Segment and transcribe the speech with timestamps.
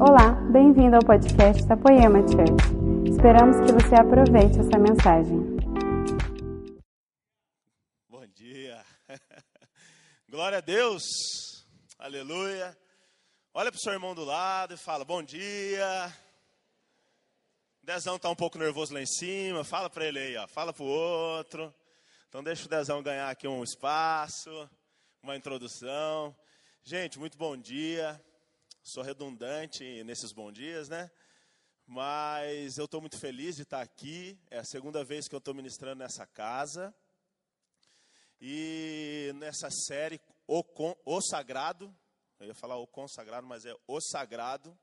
[0.00, 3.10] Olá, bem-vindo ao podcast da Poema Church.
[3.10, 5.56] Esperamos que você aproveite essa mensagem.
[8.08, 8.84] Bom dia.
[10.30, 11.02] Glória a Deus.
[11.98, 12.78] Aleluia.
[13.52, 16.16] Olha para o seu irmão do lado e fala: Bom dia.
[17.82, 19.64] Dezão está um pouco nervoso lá em cima.
[19.64, 20.46] Fala para ele aí, ó.
[20.46, 21.74] Fala para o outro.
[22.28, 24.70] Então deixa o Dezão ganhar aqui um espaço,
[25.20, 26.36] uma introdução.
[26.84, 28.22] Gente, muito bom dia.
[28.90, 31.10] Sou redundante nesses bons dias, né?
[31.86, 34.40] Mas eu estou muito feliz de estar aqui.
[34.50, 36.94] É a segunda vez que eu estou ministrando nessa casa.
[38.40, 41.94] E nessa série, o, Con, o Sagrado.
[42.40, 44.74] Eu ia falar o Consagrado, mas é o Sagrado.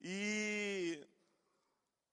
[0.00, 1.04] E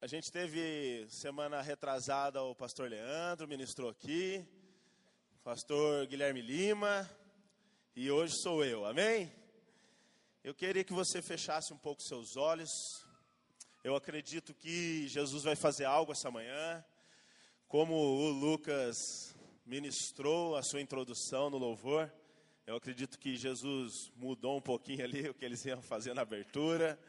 [0.02, 4.44] a gente teve semana retrasada o pastor Leandro, ministrou aqui,
[5.44, 7.08] pastor Guilherme Lima,
[7.96, 9.45] e hoje sou eu, amém?
[10.46, 13.04] Eu queria que você fechasse um pouco seus olhos.
[13.84, 16.86] Eu acredito que Jesus vai fazer algo essa manhã,
[17.68, 19.36] como o Lucas
[19.66, 22.14] ministrou a sua introdução no louvor.
[22.68, 27.00] Eu acredito que Jesus mudou um pouquinho ali o que eles iam fazer na abertura.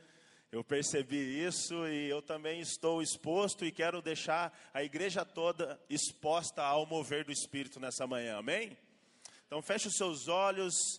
[0.50, 6.62] Eu percebi isso e eu também estou exposto e quero deixar a igreja toda exposta
[6.62, 8.78] ao mover do Espírito nessa manhã, amém?
[9.46, 10.98] Então feche os seus olhos,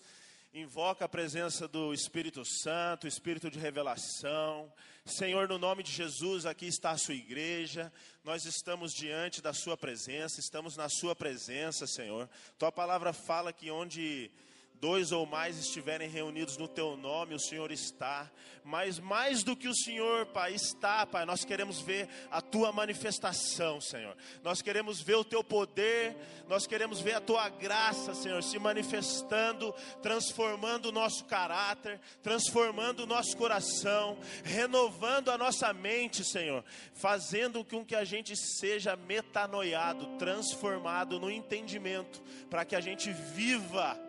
[0.60, 4.72] invoca a presença do Espírito Santo, Espírito de revelação.
[5.06, 7.94] Senhor, no nome de Jesus, aqui está a sua igreja.
[8.24, 12.28] Nós estamos diante da sua presença, estamos na sua presença, Senhor.
[12.58, 14.32] Tua palavra fala que onde
[14.80, 18.30] dois ou mais estiverem reunidos no teu nome, o Senhor está.
[18.64, 23.80] Mas mais do que o Senhor, Pai, está, Pai, nós queremos ver a tua manifestação,
[23.80, 24.16] Senhor.
[24.44, 26.16] Nós queremos ver o teu poder,
[26.48, 33.08] nós queremos ver a tua graça, Senhor, se manifestando, transformando o nosso caráter, transformando o
[33.08, 41.20] nosso coração, renovando a nossa mente, Senhor, fazendo com que a gente seja metanoiado, transformado
[41.20, 44.07] no entendimento, para que a gente viva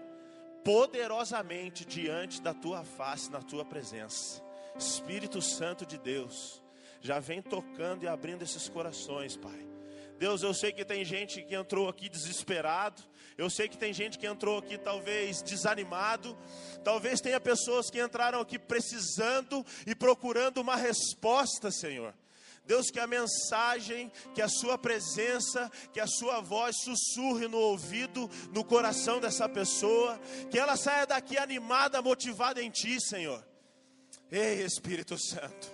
[0.69, 4.43] poderosamente diante da tua face, na tua presença.
[4.79, 6.63] Espírito Santo de Deus,
[7.01, 9.67] já vem tocando e abrindo esses corações, Pai.
[10.19, 13.03] Deus, eu sei que tem gente que entrou aqui desesperado,
[13.39, 16.37] eu sei que tem gente que entrou aqui talvez desanimado,
[16.85, 22.13] talvez tenha pessoas que entraram aqui precisando e procurando uma resposta, Senhor.
[22.69, 28.29] Deus, que a mensagem, que a Sua presença, que a Sua voz sussurre no ouvido,
[28.53, 30.21] no coração dessa pessoa,
[30.51, 33.43] que ela saia daqui animada, motivada em Ti, Senhor.
[34.31, 35.73] Ei, Espírito Santo,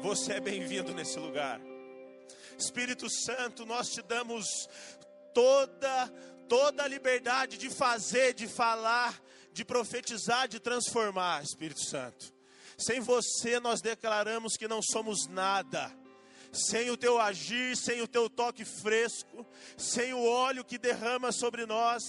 [0.00, 1.60] você é bem-vindo nesse lugar.
[2.56, 4.68] Espírito Santo, nós te damos
[5.34, 6.06] toda,
[6.48, 9.20] toda a liberdade de fazer, de falar,
[9.52, 12.32] de profetizar, de transformar, Espírito Santo.
[12.78, 15.98] Sem você, nós declaramos que não somos nada
[16.52, 19.46] sem o teu agir, sem o teu toque fresco,
[19.76, 22.02] sem o óleo que derrama sobre nós,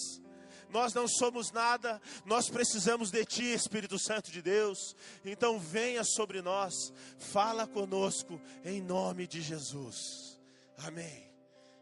[0.72, 4.96] nós não somos nada, nós precisamos de Ti, Espírito Santo de Deus.
[5.24, 10.40] Então venha sobre nós, fala conosco, em nome de Jesus.
[10.78, 11.30] Amém.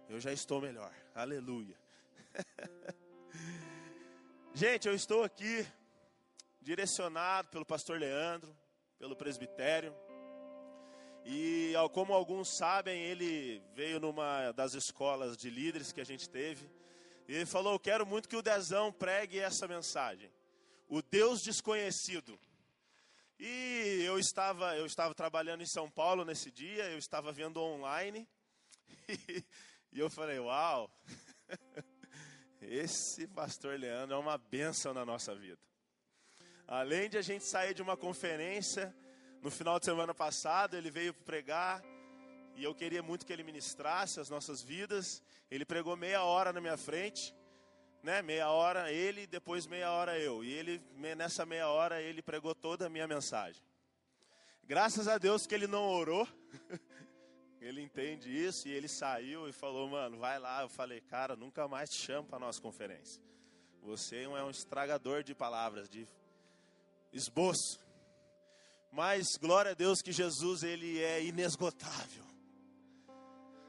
[0.09, 1.77] Eu já estou melhor, aleluia.
[4.55, 5.65] Gente, eu estou aqui,
[6.59, 8.57] direcionado pelo pastor Leandro,
[8.97, 9.95] pelo presbitério.
[11.25, 16.69] E como alguns sabem, ele veio numa das escolas de líderes que a gente teve.
[17.27, 20.31] E ele falou: Eu quero muito que o Dezão pregue essa mensagem.
[20.87, 22.39] O Deus desconhecido.
[23.39, 28.27] E eu estava, eu estava trabalhando em São Paulo nesse dia, eu estava vendo online.
[29.07, 29.45] E,
[29.93, 30.91] e eu falei: Uau!
[32.61, 35.61] Esse pastor Leandro é uma bênção na nossa vida.
[36.67, 38.93] Além de a gente sair de uma conferência
[39.41, 41.81] no final de semana passado, ele veio pregar
[42.55, 45.23] e eu queria muito que ele ministrasse as nossas vidas.
[45.49, 47.33] Ele pregou meia hora na minha frente,
[48.03, 48.21] né?
[48.21, 50.43] Meia hora ele, depois meia hora eu.
[50.43, 50.81] E ele
[51.15, 53.63] nessa meia hora ele pregou toda a minha mensagem.
[54.65, 56.27] Graças a Deus que ele não orou.
[57.61, 60.61] ele entende isso e ele saiu e falou: "Mano, vai lá".
[60.61, 63.21] Eu falei: "Cara, nunca mais te chamo para nossa conferência.
[63.83, 66.05] Você é um estragador de palavras, de
[67.13, 67.79] esboço.
[68.91, 72.23] Mas glória a Deus que Jesus ele é inesgotável.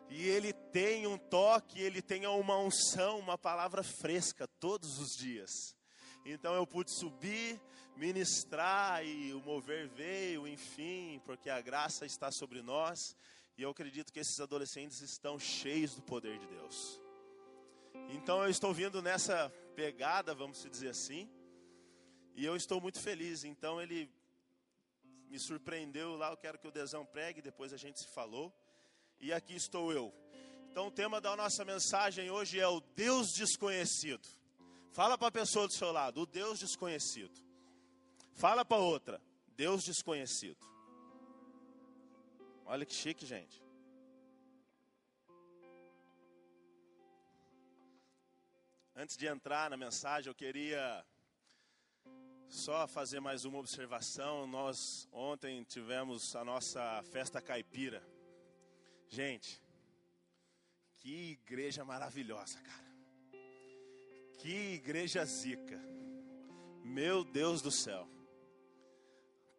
[0.08, 5.76] E ele tem um toque, ele tem uma unção, uma palavra fresca todos os dias.
[6.25, 7.61] Então eu pude subir,
[7.96, 13.17] ministrar e o mover veio, enfim, porque a graça está sobre nós.
[13.56, 17.00] E eu acredito que esses adolescentes estão cheios do poder de Deus.
[18.08, 21.31] Então eu estou vindo nessa pegada, vamos dizer assim.
[22.34, 23.44] E eu estou muito feliz.
[23.44, 24.11] Então ele
[25.31, 28.53] me surpreendeu lá, eu quero que o Dezão pregue, depois a gente se falou.
[29.21, 30.12] E aqui estou eu.
[30.71, 34.29] Então o tema da nossa mensagem hoje é o Deus desconhecido.
[34.91, 37.38] Fala para a pessoa do seu lado, o Deus desconhecido.
[38.35, 39.23] Fala para outra,
[39.56, 40.59] Deus desconhecido.
[42.65, 43.62] Olha que chique, gente.
[48.97, 51.05] Antes de entrar na mensagem, eu queria
[52.50, 54.47] só fazer mais uma observação.
[54.47, 58.02] Nós ontem tivemos a nossa festa caipira.
[59.08, 59.62] Gente,
[60.99, 62.91] que igreja maravilhosa, cara.
[64.38, 65.81] Que igreja zica.
[66.85, 68.08] Meu Deus do céu.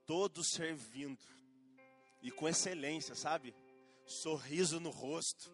[0.05, 1.23] Todos servindo.
[2.21, 3.55] E com excelência, sabe?
[4.05, 5.49] Sorriso no rosto.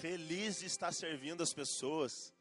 [0.00, 2.32] Feliz de estar servindo as pessoas.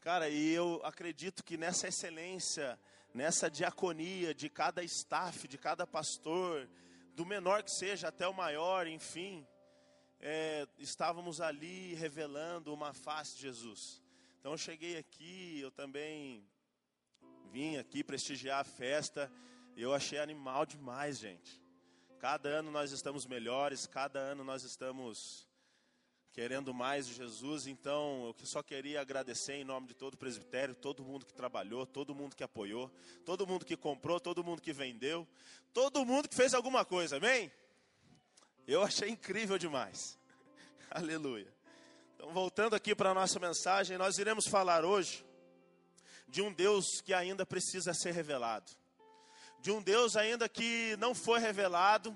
[0.00, 2.78] Cara, e eu acredito que nessa excelência,
[3.16, 6.68] nessa diaconia de cada staff, de cada pastor,
[7.14, 9.46] do menor que seja até o maior, enfim,
[10.20, 14.02] é, estávamos ali revelando uma face de Jesus.
[14.38, 16.46] Então eu cheguei aqui, eu também
[17.50, 19.32] vim aqui prestigiar a festa,
[19.78, 21.62] eu achei animal demais, gente.
[22.18, 25.48] Cada ano nós estamos melhores, cada ano nós estamos
[26.36, 27.66] querendo mais Jesus.
[27.66, 31.86] Então, eu só queria agradecer em nome de todo o presbitério, todo mundo que trabalhou,
[31.86, 32.92] todo mundo que apoiou,
[33.24, 35.26] todo mundo que comprou, todo mundo que vendeu,
[35.72, 37.50] todo mundo que fez alguma coisa, amém?
[38.68, 40.18] Eu achei incrível demais.
[40.90, 41.50] Aleluia.
[42.14, 45.24] Então, voltando aqui para a nossa mensagem, nós iremos falar hoje
[46.28, 48.70] de um Deus que ainda precisa ser revelado.
[49.58, 52.14] De um Deus ainda que não foi revelado,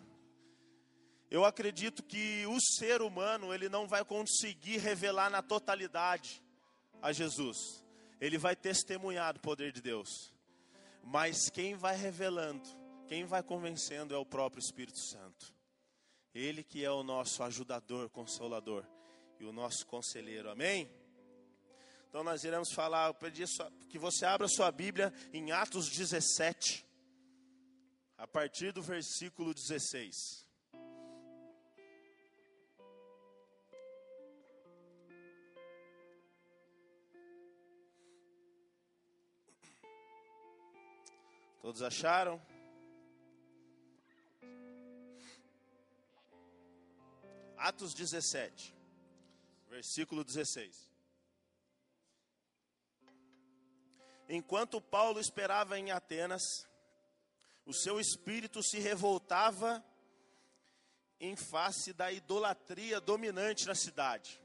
[1.31, 6.43] eu acredito que o ser humano ele não vai conseguir revelar na totalidade
[7.00, 7.85] a Jesus.
[8.21, 10.32] Ele vai testemunhar do poder de Deus.
[11.05, 12.69] Mas quem vai revelando,
[13.06, 15.55] quem vai convencendo é o próprio Espírito Santo.
[16.35, 18.85] Ele que é o nosso ajudador, consolador
[19.38, 20.50] e o nosso conselheiro.
[20.50, 20.91] Amém?
[22.09, 23.44] Então nós iremos falar, eu pedi
[23.88, 26.85] que você abra sua Bíblia em Atos 17,
[28.19, 30.50] a partir do versículo 16.
[41.61, 42.41] Todos acharam?
[47.59, 48.75] Atos 17,
[49.69, 50.91] versículo 16.
[54.31, 56.43] Enquanto Paulo esperava em Atenas,
[57.67, 59.85] o seu espírito se revoltava
[61.21, 64.41] em face da idolatria dominante na cidade.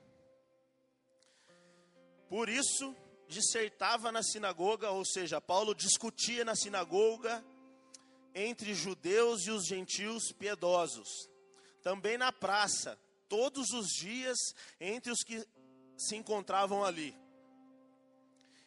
[2.27, 2.93] Por isso,
[3.27, 7.43] dissertava na sinagoga, ou seja, Paulo discutia na sinagoga
[8.33, 11.29] entre judeus e os gentios piedosos.
[11.81, 14.37] Também na praça, todos os dias
[14.79, 15.45] entre os que
[15.97, 17.17] se encontravam ali.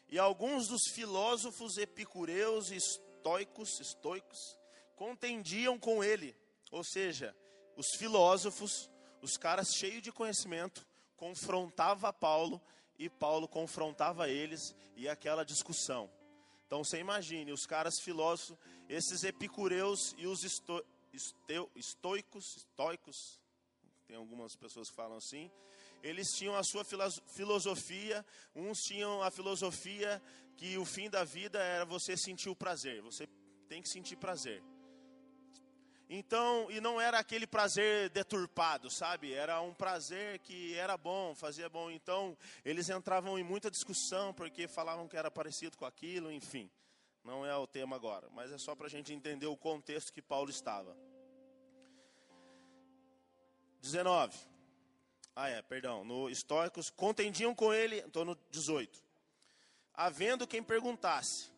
[0.07, 4.57] E alguns dos filósofos epicureus e estoicos, estoicos
[4.95, 6.35] contendiam com ele,
[6.71, 7.35] ou seja,
[7.77, 8.89] os filósofos,
[9.21, 10.85] os caras cheios de conhecimento,
[11.15, 12.61] confrontava Paulo
[12.99, 16.11] e Paulo confrontava eles e aquela discussão.
[16.67, 18.57] Então você imagine, os caras filósofos,
[18.87, 23.39] esses epicureus e os esto, esteu, estoicos, estoicos,
[24.05, 25.49] tem algumas pessoas que falam assim,
[26.03, 28.25] eles tinham a sua filosofia,
[28.55, 30.21] uns tinham a filosofia
[30.57, 33.27] que o fim da vida era você sentir o prazer, você
[33.67, 34.61] tem que sentir prazer.
[36.11, 39.31] Então, e não era aquele prazer deturpado, sabe?
[39.31, 41.91] Era um prazer que era bom, fazia bom.
[41.91, 42.35] Então,
[42.65, 46.67] eles entravam em muita discussão porque falavam que era parecido com aquilo, enfim.
[47.23, 50.21] Não é o tema agora, mas é só para a gente entender o contexto que
[50.21, 50.97] Paulo estava.
[53.81, 54.35] 19.
[55.35, 56.03] Ah, é, perdão.
[56.03, 58.99] No Históricos, contendiam com ele, estou no 18.
[59.93, 61.51] Havendo quem perguntasse: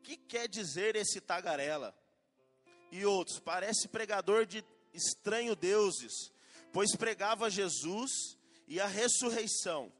[0.00, 1.92] que quer dizer esse tagarela?
[2.94, 6.32] E outros, parece pregador de estranho deuses,
[6.72, 9.92] pois pregava Jesus e a ressurreição.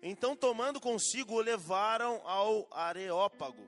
[0.00, 3.66] Então, tomando consigo, o levaram ao Areópago,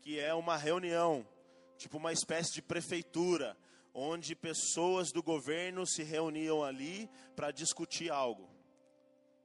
[0.00, 1.28] que é uma reunião,
[1.76, 3.54] tipo uma espécie de prefeitura,
[3.92, 7.06] onde pessoas do governo se reuniam ali
[7.36, 8.48] para discutir algo.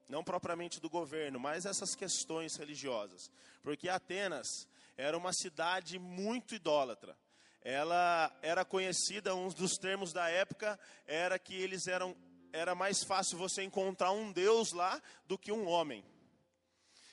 [0.07, 3.29] Não propriamente do governo, mas essas questões religiosas.
[3.61, 4.47] Porque Atenas
[4.95, 7.17] era uma cidade muito idólatra
[7.63, 10.77] ela era conhecida, um dos termos da época
[11.07, 12.15] era que eles eram
[12.51, 16.05] era mais fácil você encontrar um Deus lá do que um homem.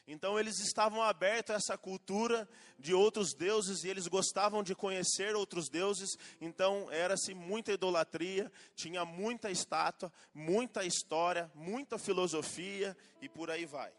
[0.07, 2.47] Então eles estavam abertos a essa cultura
[2.79, 6.11] de outros deuses e eles gostavam de conhecer outros deuses.
[6.41, 13.93] Então era-se muita idolatria, tinha muita estátua, muita história, muita filosofia e por aí vai.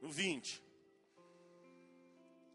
[0.00, 0.63] No 20.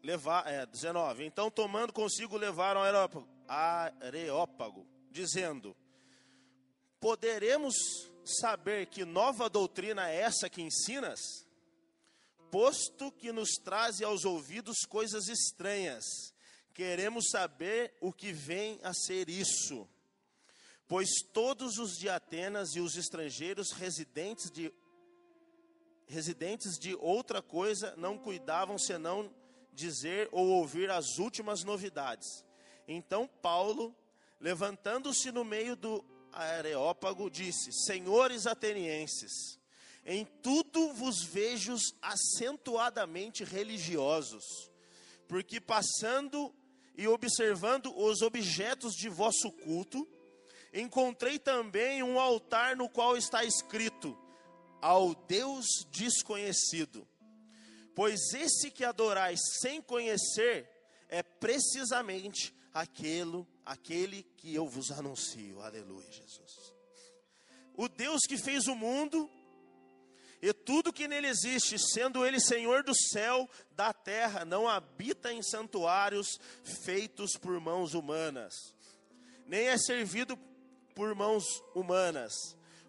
[0.02, 1.24] Levar, é, 19.
[1.24, 5.76] Então tomando consigo levaram Areópago, Areópago dizendo:
[6.98, 7.74] Poderemos
[8.24, 11.20] saber que nova doutrina é essa que ensinas?
[12.50, 16.04] posto que nos traze aos ouvidos coisas estranhas,
[16.74, 19.88] queremos saber o que vem a ser isso.
[20.88, 24.72] Pois todos os de Atenas e os estrangeiros residentes de
[26.06, 29.32] residentes de outra coisa não cuidavam senão
[29.80, 32.44] dizer ou ouvir as últimas novidades.
[32.86, 33.96] Então Paulo,
[34.38, 39.58] levantando-se no meio do Areópago, disse: Senhores atenienses,
[40.04, 44.44] em tudo vos vejo acentuadamente religiosos,
[45.26, 46.54] porque passando
[46.96, 50.06] e observando os objetos de vosso culto,
[50.72, 54.16] encontrei também um altar no qual está escrito:
[54.80, 57.06] Ao Deus desconhecido.
[58.00, 60.66] Pois esse que adorais sem conhecer
[61.06, 65.60] é precisamente aquele, aquele que eu vos anuncio.
[65.60, 66.72] Aleluia, Jesus.
[67.76, 69.30] O Deus que fez o mundo
[70.40, 75.42] e tudo que nele existe, sendo ele Senhor do céu, da terra, não habita em
[75.42, 76.40] santuários
[76.82, 78.54] feitos por mãos humanas,
[79.46, 80.38] nem é servido
[80.94, 82.32] por mãos humanas,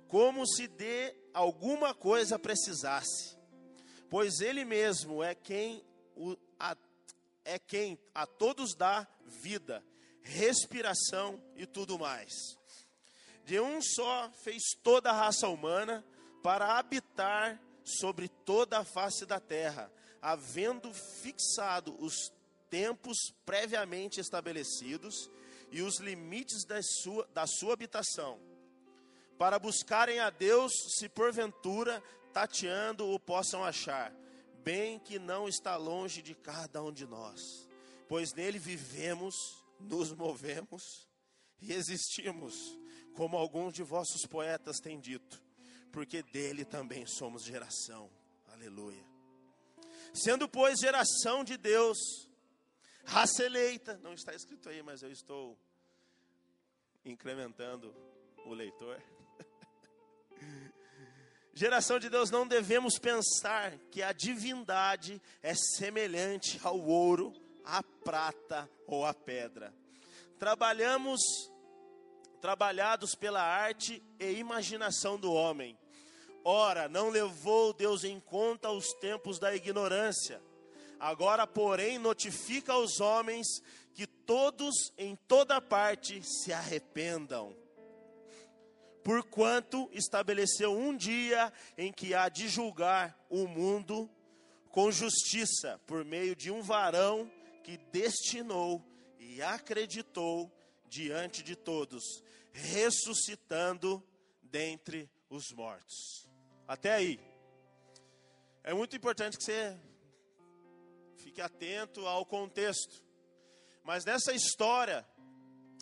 [0.08, 3.40] como se de alguma coisa precisasse,
[4.12, 5.82] pois ele mesmo é quem
[6.18, 6.75] o, a,
[7.46, 9.82] é quem a todos dá vida,
[10.22, 12.30] respiração e tudo mais.
[13.46, 16.06] De um só fez toda a raça humana
[16.44, 19.89] para habitar sobre toda a face da terra,
[20.22, 22.13] havendo fixado os
[22.70, 25.32] tempos previamente estabelecidos
[25.72, 28.41] e os limites da sua, da sua habitação,
[29.38, 34.14] para buscarem a Deus, se porventura tateando o possam achar,
[34.64, 37.68] bem que não está longe de cada um de nós,
[38.08, 39.36] pois nele vivemos,
[39.80, 41.08] nos movemos
[41.62, 42.56] e existimos,
[43.16, 45.42] como alguns de vossos poetas têm dito
[45.92, 48.10] porque dele também somos geração.
[48.48, 49.04] Aleluia.
[50.14, 51.98] Sendo, pois, geração de Deus,
[53.06, 55.58] raça eleita, não está escrito aí, mas eu estou
[57.04, 57.94] incrementando
[58.46, 59.02] o leitor.
[61.62, 67.32] Geração de Deus, não devemos pensar que a divindade é semelhante ao ouro,
[67.63, 69.72] à prata ou à pedra.
[70.39, 71.22] Trabalhamos
[72.41, 75.77] trabalhados pela arte e imaginação do homem.
[76.44, 80.41] Ora, não levou Deus em conta os tempos da ignorância.
[81.00, 83.46] Agora, porém, notifica aos homens
[83.94, 87.56] que todos em toda parte se arrependam.
[89.03, 94.10] Porquanto estabeleceu um dia em que há de julgar o mundo
[94.70, 97.29] com justiça, por meio de um varão
[97.63, 98.84] que destinou
[99.20, 100.51] e acreditou
[100.88, 102.03] diante de todos,
[102.51, 104.03] ressuscitando
[104.41, 106.29] dentre os mortos.
[106.67, 107.20] Até aí.
[108.63, 109.77] É muito importante que você
[111.17, 113.03] fique atento ao contexto.
[113.84, 115.05] Mas nessa história,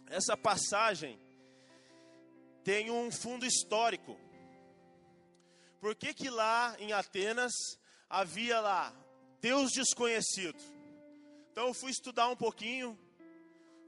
[0.07, 1.19] essa passagem
[2.63, 4.17] tem um fundo histórico.
[5.79, 7.53] Por que que lá em Atenas
[8.09, 8.93] havia lá
[9.41, 10.59] Deus desconhecido?
[11.51, 12.97] Então eu fui estudar um pouquinho,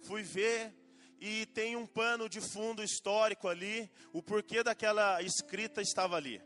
[0.03, 0.73] fui ver
[1.19, 6.41] e tem um pano de fundo histórico ali, o porquê daquela escrita estava ali.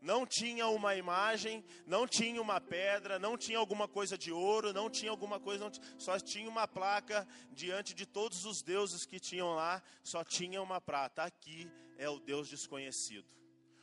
[0.00, 4.88] Não tinha uma imagem, não tinha uma pedra, não tinha alguma coisa de ouro, não
[4.88, 9.54] tinha alguma coisa, não, só tinha uma placa diante de todos os deuses que tinham
[9.54, 11.22] lá, só tinha uma prata.
[11.24, 13.28] Aqui é o Deus desconhecido.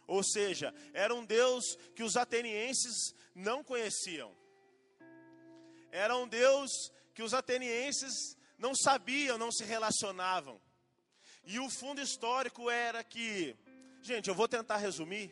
[0.07, 4.35] Ou seja, era um Deus que os atenienses não conheciam.
[5.91, 6.71] Era um Deus
[7.13, 10.59] que os atenienses não sabiam, não se relacionavam.
[11.43, 13.55] E o fundo histórico era que,
[14.01, 15.31] gente, eu vou tentar resumir,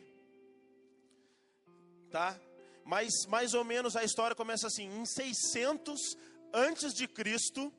[2.16, 2.40] tá?
[2.82, 6.16] Mas mais ou menos a história começa assim: em 600
[6.50, 7.70] antes de Cristo,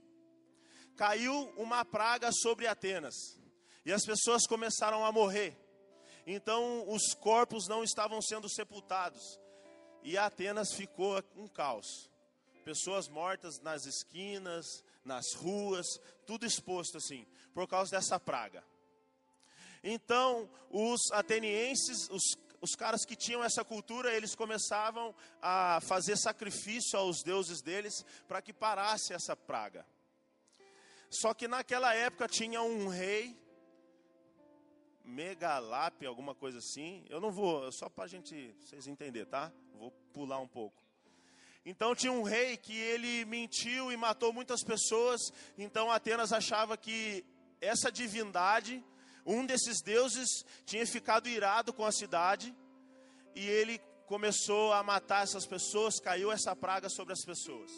[0.95, 3.15] caiu uma praga sobre Atenas
[3.83, 5.57] e as pessoas começaram a morrer.
[6.27, 9.39] Então os corpos não estavam sendo sepultados
[10.03, 12.07] e Atenas ficou um caos.
[12.63, 15.87] Pessoas mortas nas esquinas, nas ruas,
[16.27, 17.25] tudo exposto assim,
[17.55, 18.63] por causa dessa praga.
[19.83, 26.97] Então, os atenienses, os, os caras que tinham essa cultura, eles começavam a fazer sacrifício
[26.97, 29.85] aos deuses deles para que parasse essa praga.
[31.09, 33.37] Só que naquela época tinha um rei,
[35.05, 37.05] Megalap, alguma coisa assim.
[37.09, 39.51] Eu não vou, só para a gente, vocês entenderem, tá?
[39.73, 40.83] Vou pular um pouco.
[41.65, 45.21] Então tinha um rei que ele mentiu e matou muitas pessoas.
[45.57, 47.25] Então Atenas achava que
[47.61, 48.83] essa divindade,
[49.27, 52.55] um desses deuses, tinha ficado irado com a cidade
[53.35, 57.69] e ele começou a matar essas pessoas, caiu essa praga sobre as pessoas.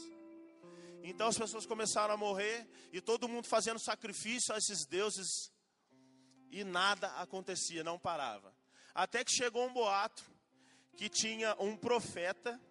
[1.01, 5.51] Então as pessoas começaram a morrer e todo mundo fazendo sacrifício a esses deuses
[6.51, 8.53] e nada acontecia, não parava.
[8.93, 10.23] Até que chegou um boato
[10.95, 12.61] que tinha um profeta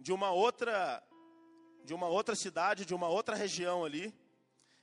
[0.00, 1.00] de uma outra
[1.84, 4.14] de uma outra cidade, de uma outra região ali,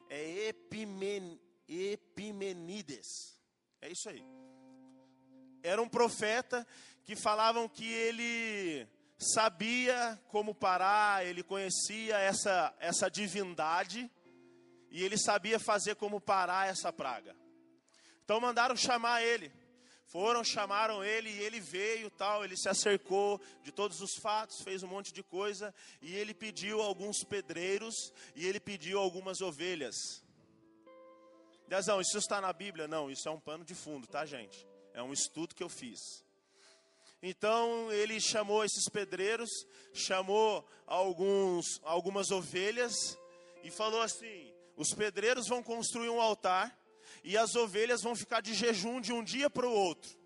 [0.10, 3.38] é Epimen, Epimenides.
[3.82, 4.24] É isso aí.
[5.64, 6.66] Era um profeta
[7.04, 14.10] que falavam que ele sabia como parar, ele conhecia essa, essa divindade
[14.92, 17.36] e ele sabia fazer como parar essa praga.
[18.24, 19.52] Então mandaram chamar ele.
[20.06, 24.82] Foram, chamaram ele e ele veio, tal, ele se acercou de todos os fatos, fez
[24.82, 30.24] um monte de coisa e ele pediu alguns pedreiros e ele pediu algumas ovelhas.
[31.68, 32.88] Dezão, isso está na Bíblia?
[32.88, 34.66] Não, isso é um pano de fundo, tá, gente?
[34.94, 36.00] É um estudo que eu fiz.
[37.22, 39.50] Então ele chamou esses pedreiros,
[39.94, 43.18] chamou alguns, algumas ovelhas
[43.64, 46.78] e falou assim: os pedreiros vão construir um altar
[47.24, 50.18] e as ovelhas vão ficar de jejum de um dia para o outro.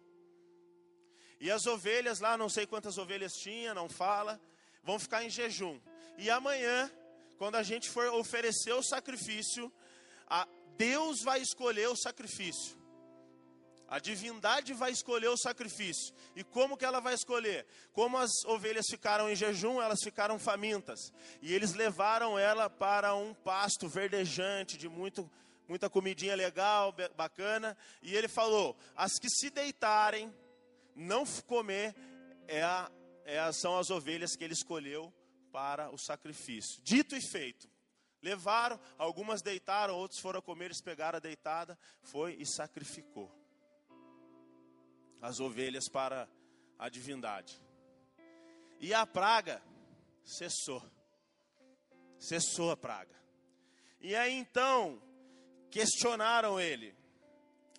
[1.39, 4.39] E as ovelhas lá, não sei quantas ovelhas tinha, não fala,
[4.83, 5.79] vão ficar em jejum.
[6.19, 6.91] E amanhã,
[7.39, 9.73] quando a gente for oferecer o sacrifício,
[10.31, 10.47] a
[10.77, 12.79] Deus vai escolher o sacrifício.
[13.85, 16.15] A divindade vai escolher o sacrifício.
[16.33, 17.67] E como que ela vai escolher?
[17.91, 21.11] Como as ovelhas ficaram em jejum, elas ficaram famintas.
[21.41, 25.29] E eles levaram ela para um pasto verdejante, de muito,
[25.67, 27.77] muita comidinha legal, bacana.
[28.01, 30.33] E ele falou: as que se deitarem,
[30.95, 31.93] não comer,
[32.47, 32.89] é a,
[33.25, 35.13] é a, são as ovelhas que ele escolheu
[35.51, 36.81] para o sacrifício.
[36.81, 37.70] Dito e feito.
[38.21, 43.31] Levaram, algumas deitaram, outros foram comer, eles pegaram a deitada, foi e sacrificou
[45.21, 46.27] as ovelhas para
[46.77, 47.61] a divindade.
[48.79, 49.61] E a praga
[50.23, 50.83] cessou.
[52.17, 53.15] Cessou a praga.
[53.99, 55.01] E aí então
[55.69, 56.95] questionaram ele.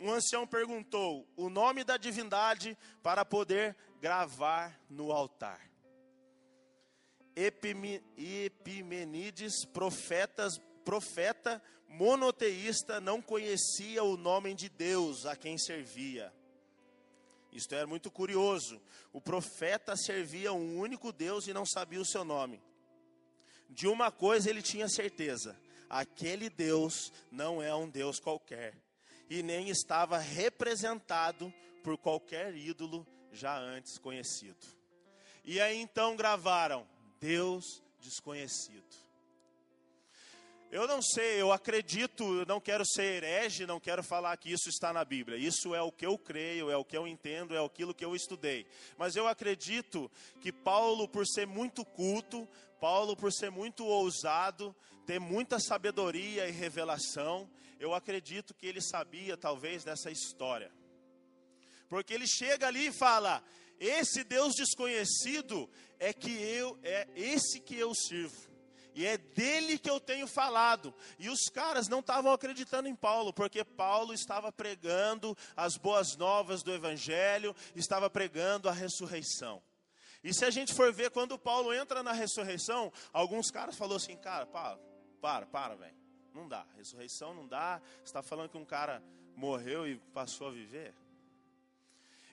[0.01, 5.72] Um ancião perguntou o nome da divindade para poder gravar no altar.
[7.37, 16.33] Epimenides, profetas, profeta monoteísta, não conhecia o nome de Deus a quem servia.
[17.53, 18.81] Isto era muito curioso.
[19.13, 22.63] O profeta servia um único Deus e não sabia o seu nome.
[23.69, 28.75] De uma coisa ele tinha certeza: aquele Deus não é um Deus qualquer
[29.29, 34.67] e nem estava representado por qualquer ídolo já antes conhecido.
[35.45, 36.87] E aí então gravaram
[37.23, 38.83] Deus desconhecido.
[40.73, 44.69] Eu não sei, eu acredito, eu não quero ser herege, não quero falar que isso
[44.69, 45.39] está na Bíblia.
[45.39, 48.17] Isso é o que eu creio, é o que eu entendo, é aquilo que eu
[48.17, 48.67] estudei.
[48.99, 52.49] Mas eu acredito que Paulo, por ser muito culto,
[52.81, 54.75] Paulo, por ser muito ousado,
[55.07, 60.73] ter muita sabedoria e revelação, eu acredito que ele sabia talvez dessa história.
[61.89, 63.45] Porque ele chega ali e fala:
[63.85, 65.69] "Esse Deus desconhecido
[65.99, 68.53] é que eu é esse que eu sirvo".
[68.95, 70.95] E é dele que eu tenho falado.
[71.19, 76.63] E os caras não estavam acreditando em Paulo, porque Paulo estava pregando as boas novas
[76.63, 79.63] do Evangelho, estava pregando a ressurreição.
[80.23, 84.17] E se a gente for ver, quando Paulo entra na ressurreição, alguns caras falaram assim:
[84.17, 84.79] cara, para,
[85.21, 85.97] para, para, velho.
[86.35, 86.67] Não dá.
[86.77, 87.81] Ressurreição não dá.
[88.05, 89.03] Está falando que um cara
[89.35, 90.95] morreu e passou a viver?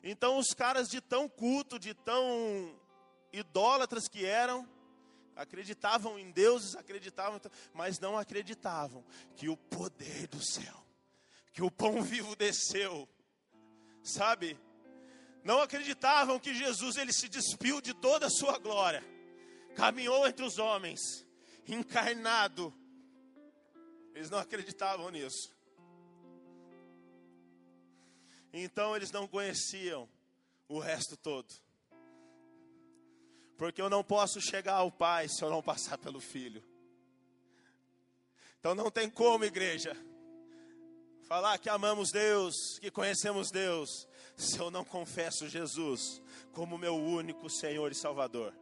[0.04, 2.80] Então, os caras de tão culto, de tão
[3.34, 4.68] idólatras que eram,
[5.36, 7.40] acreditavam em deuses, acreditavam,
[7.74, 9.04] mas não acreditavam
[9.36, 10.86] que o poder do céu,
[11.54, 13.08] que o pão vivo desceu,
[14.04, 14.60] sabe?
[15.44, 19.04] Não acreditavam que Jesus ele se despiu de toda a sua glória,
[19.76, 21.26] caminhou entre os homens,
[21.68, 22.74] encarnado.
[24.14, 25.59] Eles não acreditavam nisso.
[28.52, 30.10] Então eles não conheciam
[30.68, 31.48] o resto todo.
[33.58, 36.64] Porque eu não posso chegar ao Pai se eu não passar pelo Filho.
[38.60, 39.96] Então não tem como, igreja.
[41.24, 46.22] falar que amamos Deus, que conhecemos Deus, se eu não confesso Jesus
[46.54, 48.54] como meu único Senhor e Salvador.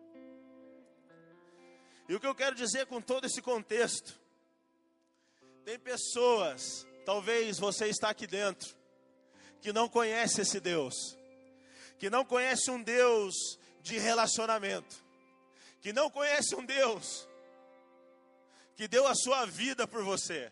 [2.09, 4.19] E o que eu quero dizer com todo esse contexto?
[5.65, 8.76] Tem pessoas, talvez você está aqui dentro,
[9.61, 11.17] que não conhece esse Deus,
[11.99, 13.35] que não conhece um Deus
[13.81, 14.95] de relacionamento,
[15.81, 17.27] que não conhece um Deus
[18.75, 20.51] que deu a sua vida por você,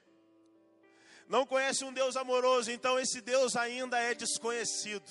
[1.28, 5.06] não conhece um Deus amoroso, então esse Deus ainda é desconhecido.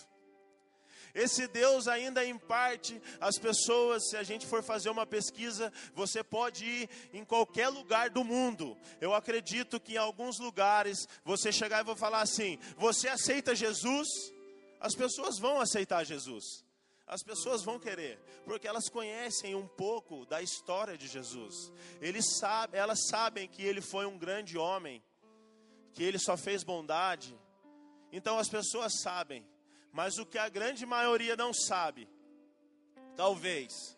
[1.14, 6.24] Esse Deus ainda em parte as pessoas, se a gente for fazer uma pesquisa, você
[6.24, 8.76] pode ir em qualquer lugar do mundo.
[9.00, 14.08] Eu acredito que em alguns lugares você chegar e vou falar assim: "Você aceita Jesus?"
[14.80, 16.64] As pessoas vão aceitar Jesus.
[17.06, 21.70] As pessoas vão querer, porque elas conhecem um pouco da história de Jesus.
[22.00, 22.24] Eles
[22.72, 25.02] elas sabem que ele foi um grande homem,
[25.92, 27.38] que ele só fez bondade.
[28.10, 29.46] Então as pessoas sabem.
[29.94, 32.08] Mas o que a grande maioria não sabe,
[33.16, 33.96] talvez,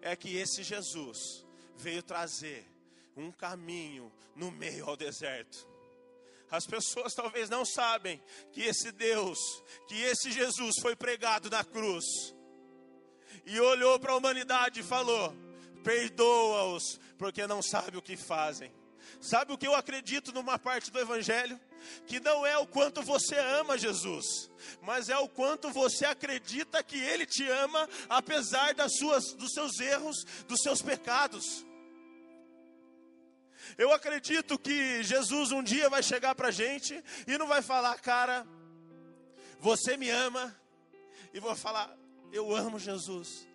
[0.00, 1.44] é que esse Jesus
[1.76, 2.64] veio trazer
[3.16, 5.66] um caminho no meio ao deserto.
[6.48, 9.36] As pessoas talvez não sabem que esse Deus,
[9.88, 12.04] que esse Jesus foi pregado na cruz
[13.44, 15.34] e olhou para a humanidade e falou:
[15.82, 18.72] Perdoa-os, porque não sabem o que fazem.
[19.20, 21.60] Sabe o que eu acredito numa parte do Evangelho?
[22.06, 26.98] Que não é o quanto você ama Jesus, mas é o quanto você acredita que
[26.98, 31.64] Ele te ama, apesar das suas, dos seus erros, dos seus pecados.
[33.78, 37.98] Eu acredito que Jesus um dia vai chegar para a gente e não vai falar,
[38.00, 38.46] cara,
[39.58, 40.54] você me ama,
[41.32, 41.96] e vou falar,
[42.32, 43.46] eu amo Jesus,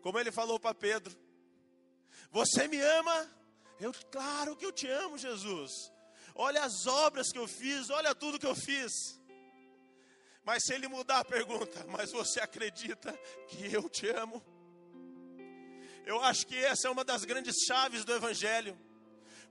[0.00, 1.14] como ele falou para Pedro,
[2.30, 3.28] você me ama,
[3.80, 5.70] eu, claro que eu te amo, Jesus.
[6.34, 8.92] Olha as obras que eu fiz, olha tudo que eu fiz.
[10.44, 13.12] Mas se ele mudar a pergunta, mas você acredita
[13.48, 14.42] que eu te amo?
[16.06, 18.78] Eu acho que essa é uma das grandes chaves do Evangelho.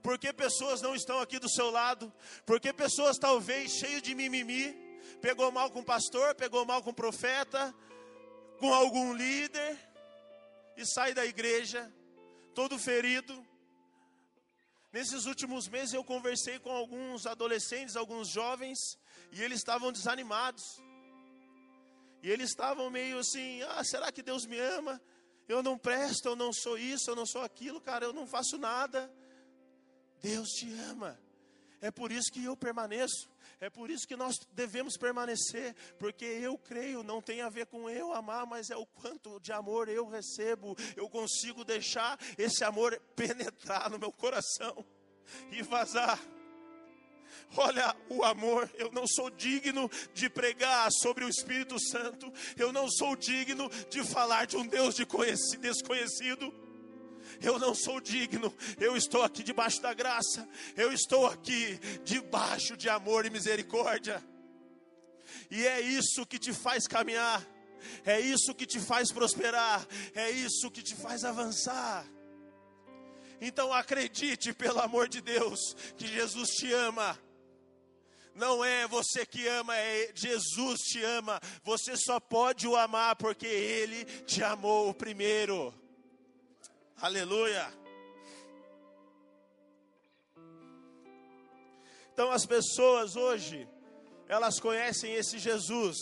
[0.02, 2.12] Porque pessoas não estão aqui do seu lado,
[2.44, 4.74] porque pessoas talvez cheias de mimimi,
[5.20, 7.74] pegou mal com o pastor, pegou mal com o profeta,
[8.58, 9.78] com algum líder,
[10.76, 11.92] e sai da igreja,
[12.54, 13.46] todo ferido,
[14.92, 18.78] Nesses últimos meses eu conversei com alguns adolescentes, alguns jovens,
[19.32, 20.64] e eles estavam desanimados.
[22.22, 25.00] E eles estavam meio assim: ah, será que Deus me ama?
[25.46, 28.58] Eu não presto, eu não sou isso, eu não sou aquilo, cara, eu não faço
[28.58, 29.10] nada.
[30.20, 31.18] Deus te ama.
[31.80, 33.30] É por isso que eu permaneço.
[33.60, 37.90] É por isso que nós devemos permanecer, porque eu creio, não tem a ver com
[37.90, 40.76] eu amar, mas é o quanto de amor eu recebo.
[40.96, 44.84] Eu consigo deixar esse amor penetrar no meu coração
[45.50, 46.20] e vazar.
[47.56, 52.88] Olha o amor, eu não sou digno de pregar sobre o Espírito Santo, eu não
[52.88, 55.06] sou digno de falar de um Deus de
[55.58, 56.67] desconhecido
[57.40, 62.88] eu não sou digno, eu estou aqui debaixo da graça, eu estou aqui debaixo de
[62.88, 64.22] amor e misericórdia.
[65.50, 67.46] E é isso que te faz caminhar,
[68.04, 72.06] é isso que te faz prosperar, é isso que te faz avançar.
[73.40, 77.18] Então acredite, pelo amor de Deus, que Jesus te ama.
[78.34, 81.40] Não é você que ama, é Jesus te ama.
[81.64, 85.74] Você só pode o amar porque Ele te amou primeiro.
[87.00, 87.72] Aleluia.
[92.12, 93.68] Então as pessoas hoje,
[94.26, 95.96] elas conhecem esse Jesus.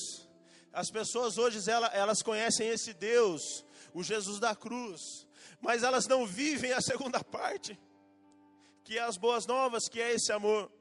[0.73, 1.59] As pessoas hoje,
[1.93, 5.27] elas conhecem esse Deus, o Jesus da cruz.
[5.61, 7.79] Mas elas não vivem a segunda parte,
[8.83, 10.73] que é as boas novas, que é esse amor.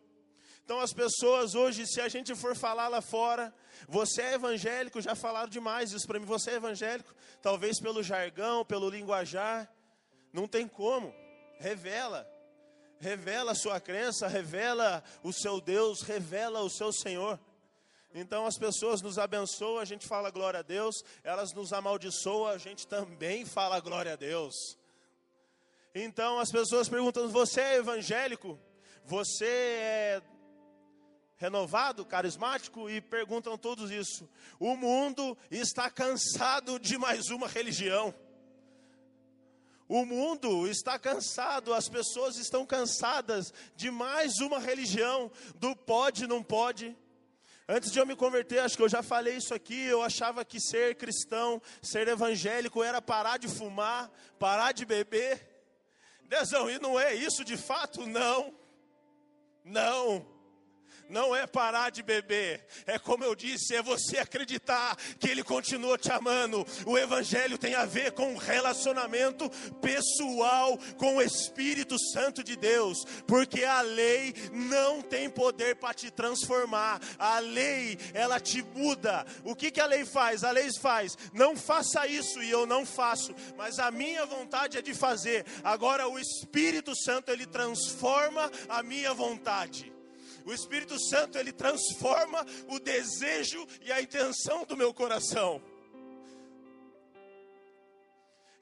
[0.63, 3.54] Então as pessoas hoje, se a gente for falar lá fora,
[3.86, 8.63] você é evangélico, já falaram demais isso para mim, você é evangélico, talvez pelo jargão,
[8.63, 9.69] pelo linguajar,
[10.35, 11.15] não tem como.
[11.57, 12.29] Revela.
[12.99, 17.39] Revela a sua crença, revela o seu Deus, revela o seu Senhor.
[18.13, 22.57] Então as pessoas nos abençoam, a gente fala glória a Deus, elas nos amaldiçoam, a
[22.57, 24.53] gente também fala glória a Deus.
[25.93, 28.59] Então as pessoas perguntam: você é evangélico?
[29.05, 30.21] Você é
[31.37, 32.89] renovado, carismático?
[32.89, 34.27] E perguntam todos isso.
[34.59, 38.13] O mundo está cansado de mais uma religião.
[39.87, 46.41] O mundo está cansado, as pessoas estão cansadas de mais uma religião, do pode, não
[46.41, 46.97] pode.
[47.67, 50.59] Antes de eu me converter, acho que eu já falei isso aqui, eu achava que
[50.59, 55.47] ser cristão, ser evangélico era parar de fumar, parar de beber.
[56.23, 58.05] Dezão, e não é isso de fato?
[58.05, 58.53] Não.
[59.63, 60.34] Não.
[61.09, 65.97] Não é parar de beber, é como eu disse, é você acreditar que Ele continua
[65.97, 66.65] te amando.
[66.85, 69.49] O Evangelho tem a ver com relacionamento
[69.81, 76.11] pessoal com o Espírito Santo de Deus, porque a lei não tem poder para te
[76.11, 79.25] transformar, a lei ela te muda.
[79.43, 80.43] O que, que a lei faz?
[80.43, 84.81] A lei faz, não faça isso e eu não faço, mas a minha vontade é
[84.81, 85.45] de fazer.
[85.63, 89.94] Agora o Espírito Santo ele transforma a minha vontade.
[90.45, 95.62] O Espírito Santo ele transforma o desejo e a intenção do meu coração.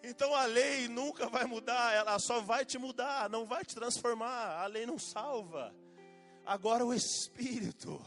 [0.02, 4.62] Então a lei nunca vai mudar, ela só vai te mudar, não vai te transformar.
[4.62, 5.74] A lei não salva.
[6.46, 8.04] Agora o Espírito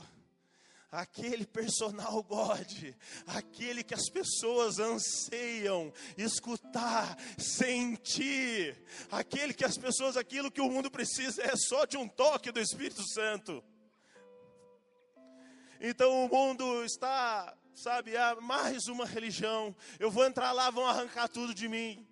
[0.97, 2.95] aquele personal God,
[3.27, 10.91] aquele que as pessoas anseiam escutar, sentir, aquele que as pessoas, aquilo que o mundo
[10.91, 13.63] precisa é só de um toque do Espírito Santo.
[15.79, 19.77] Então o mundo está, sabe, é mais uma religião.
[20.01, 22.09] Eu vou entrar lá, vão arrancar tudo de mim.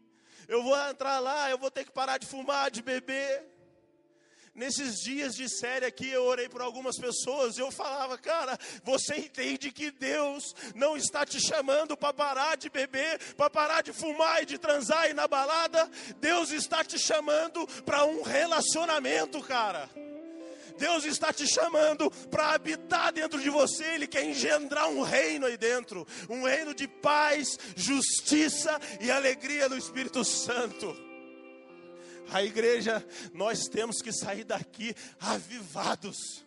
[0.46, 3.53] Eu vou entrar lá, eu vou ter que parar de fumar, de beber.
[4.54, 9.16] Nesses dias de série aqui, eu orei por algumas pessoas e eu falava, cara, você
[9.16, 14.44] entende que Deus não está te chamando para parar de beber, para parar de fumar
[14.44, 15.90] e de transar e na balada?
[16.20, 19.90] Deus está te chamando para um relacionamento, cara.
[20.78, 25.56] Deus está te chamando para habitar dentro de você, Ele quer engendrar um reino aí
[25.56, 31.13] dentro um reino de paz, justiça e alegria no Espírito Santo.
[32.30, 36.44] A igreja, nós temos que sair daqui avivados.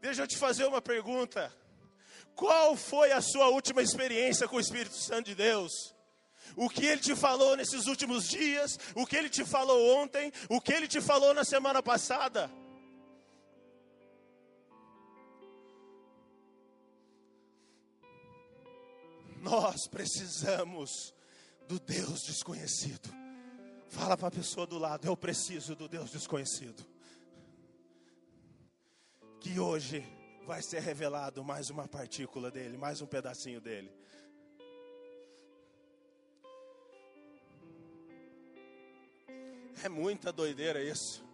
[0.00, 1.52] Deixa eu te fazer uma pergunta.
[2.34, 5.94] Qual foi a sua última experiência com o Espírito Santo de Deus?
[6.56, 8.78] O que ele te falou nesses últimos dias?
[8.94, 10.32] O que ele te falou ontem?
[10.48, 12.50] O que ele te falou na semana passada?
[19.40, 21.14] Nós precisamos
[21.68, 23.23] do Deus desconhecido.
[23.94, 26.84] Fala para a pessoa do lado: Eu preciso do Deus desconhecido.
[29.40, 30.04] Que hoje
[30.44, 33.90] vai ser revelado mais uma partícula dele, mais um pedacinho dele.
[39.82, 41.24] É muita doideira isso.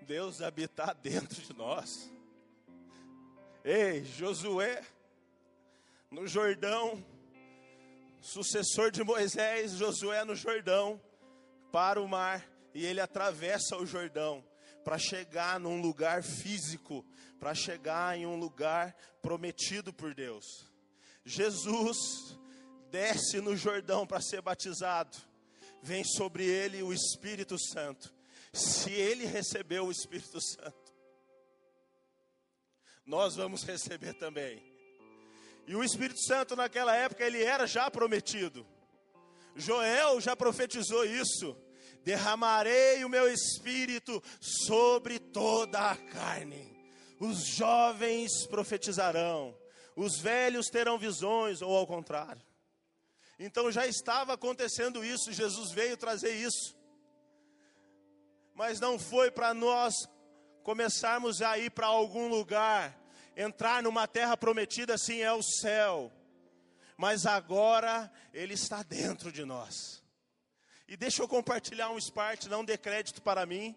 [0.00, 2.10] Deus habitar dentro de nós.
[3.62, 4.82] Ei, Josué,
[6.10, 7.04] no Jordão,
[8.26, 11.00] sucessor de Moisés, Josué no Jordão,
[11.70, 14.44] para o mar e ele atravessa o Jordão
[14.84, 17.06] para chegar num lugar físico,
[17.38, 20.44] para chegar em um lugar prometido por Deus.
[21.24, 22.36] Jesus
[22.90, 25.16] desce no Jordão para ser batizado,
[25.80, 28.12] vem sobre ele o Espírito Santo.
[28.52, 30.94] Se ele recebeu o Espírito Santo,
[33.04, 34.75] nós vamos receber também.
[35.66, 38.66] E o Espírito Santo naquela época ele era já prometido.
[39.54, 41.56] Joel já profetizou isso.
[42.04, 46.76] Derramarei o meu espírito sobre toda a carne.
[47.18, 49.56] Os jovens profetizarão,
[49.96, 52.42] os velhos terão visões, ou ao contrário.
[53.38, 56.76] Então já estava acontecendo isso, Jesus veio trazer isso.
[58.54, 59.94] Mas não foi para nós
[60.62, 62.96] começarmos a ir para algum lugar
[63.36, 66.10] entrar numa terra prometida, assim é o céu.
[66.96, 70.02] Mas agora Ele está dentro de nós.
[70.88, 73.76] E deixa eu compartilhar um spart, não dê crédito para mim.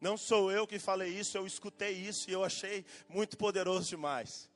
[0.00, 4.48] Não sou eu que falei isso, eu escutei isso e eu achei muito poderoso demais.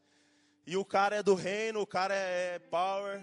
[0.67, 3.21] E o cara é do reino, o cara é power,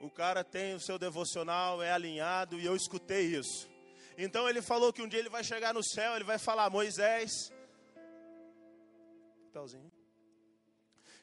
[0.00, 3.68] o cara tem o seu devocional, é alinhado, e eu escutei isso.
[4.18, 7.50] Então ele falou que um dia ele vai chegar no céu, ele vai falar: Moisés.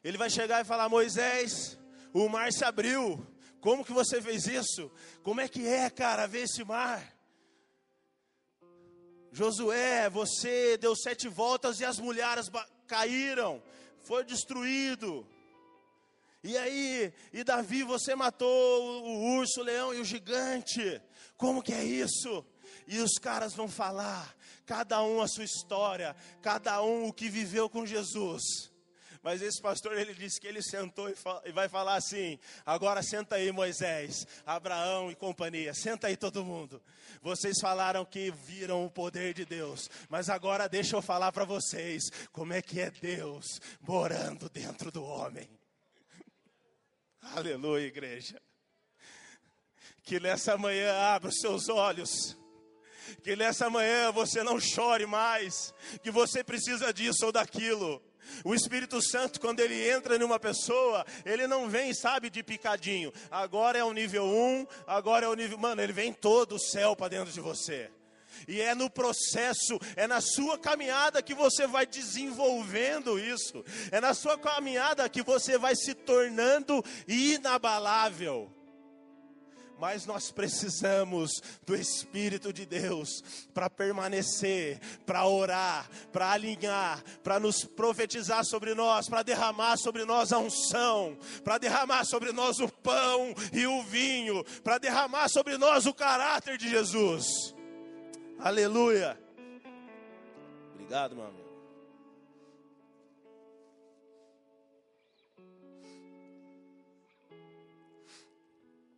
[0.04, 1.78] Ele vai chegar e falar: Moisés,
[2.14, 3.26] o mar se abriu.
[3.60, 4.90] Como que você fez isso?
[5.22, 7.16] Como é que é, cara, ver esse mar?
[9.32, 12.50] Josué, você deu sete voltas e as mulheres
[12.88, 13.62] caíram,
[14.00, 15.28] foi destruído.
[16.42, 21.02] E aí, e Davi, você matou o urso, o leão e o gigante.
[21.36, 22.46] Como que é isso?
[22.88, 24.36] E os caras vão falar,
[24.66, 28.72] cada um a sua história, cada um o que viveu com Jesus.
[29.22, 33.52] Mas esse pastor ele disse que ele sentou e, vai falar assim: agora senta aí,
[33.52, 36.82] Moisés, Abraão e companhia, senta aí todo mundo.
[37.22, 42.04] Vocês falaram que viram o poder de Deus, mas agora deixa eu falar para vocês
[42.32, 45.50] como é que é Deus morando dentro do homem.
[47.36, 48.42] Aleluia, igreja.
[50.02, 52.36] Que nessa manhã abra os seus olhos
[53.22, 58.02] Que nessa manhã você não chore mais, que você precisa disso ou daquilo.
[58.44, 63.12] O Espírito Santo, quando ele entra numa pessoa, ele não vem, sabe, de picadinho.
[63.30, 65.58] Agora é o nível 1, agora é o nível.
[65.58, 67.90] Mano, ele vem todo o céu para dentro de você.
[68.48, 73.64] E é no processo, é na sua caminhada que você vai desenvolvendo isso.
[73.92, 78.50] É na sua caminhada que você vai se tornando inabalável
[79.80, 87.64] mas nós precisamos do Espírito de Deus para permanecer, para orar, para alinhar, para nos
[87.64, 93.34] profetizar sobre nós, para derramar sobre nós a unção, para derramar sobre nós o pão
[93.54, 97.56] e o vinho, para derramar sobre nós o caráter de Jesus.
[98.38, 99.18] Aleluia.
[100.74, 101.49] Obrigado, meu amigo.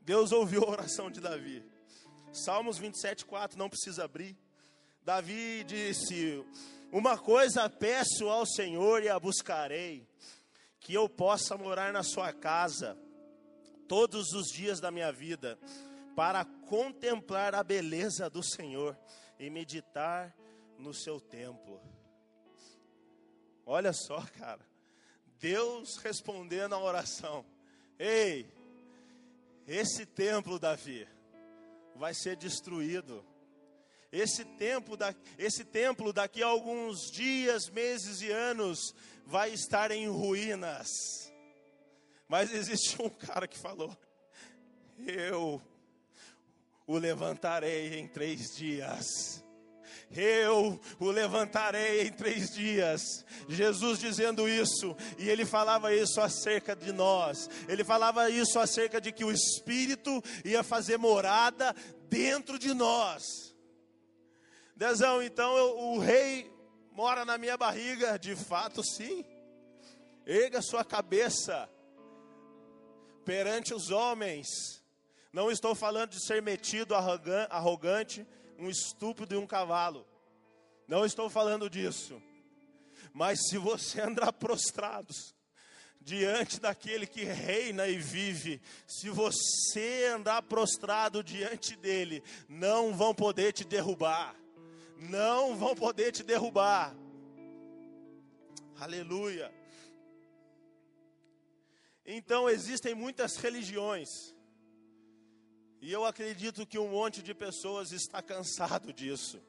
[0.02, 1.64] Deus ouviu a oração de Davi.
[2.34, 4.36] Salmos 27, 4, não precisa abrir.
[5.04, 6.44] Davi disse:
[6.92, 10.08] Uma coisa peço ao Senhor e a buscarei,
[10.80, 12.98] que eu possa morar na sua casa
[13.88, 15.60] todos os dias da minha vida,
[16.16, 18.98] para contemplar a beleza do Senhor
[19.40, 20.36] e meditar
[20.80, 21.80] no seu templo.
[23.66, 24.66] Olha só, cara,
[25.38, 27.46] Deus respondendo a oração:
[28.00, 28.52] Ei,
[29.68, 31.08] esse templo, Davi,
[31.96, 33.26] vai ser destruído.
[34.12, 38.94] Esse templo, da, esse templo daqui a alguns dias, meses e anos
[39.26, 40.88] vai estar em ruínas.
[42.28, 43.96] Mas existe um cara que falou:
[44.98, 45.62] Eu
[46.86, 49.41] o levantarei em três dias
[50.16, 53.26] eu o levantarei em três dias.
[53.48, 59.12] Jesus dizendo isso, e ele falava isso acerca de nós, ele falava isso acerca de
[59.12, 61.76] que o Espírito ia fazer morada
[62.10, 63.24] dentro de nós.
[64.76, 66.52] Dezão, então eu, o rei
[66.92, 69.24] mora na minha barriga, de fato sim.
[70.26, 71.70] Erga sua cabeça
[73.24, 74.82] perante os homens.
[75.32, 78.28] Não estou falando de ser metido, arrogante,
[78.62, 80.08] um estúpido e um cavalo.
[80.88, 82.22] Não estou falando disso.
[83.12, 85.36] Mas se você andar prostrados
[86.00, 93.52] diante daquele que reina e vive, se você andar prostrado diante dele, não vão poder
[93.52, 94.36] te derrubar.
[94.96, 96.96] Não vão poder te derrubar.
[98.80, 99.52] Aleluia.
[102.06, 104.36] Então existem muitas religiões
[105.82, 109.42] e eu acredito que um monte de pessoas está cansado disso.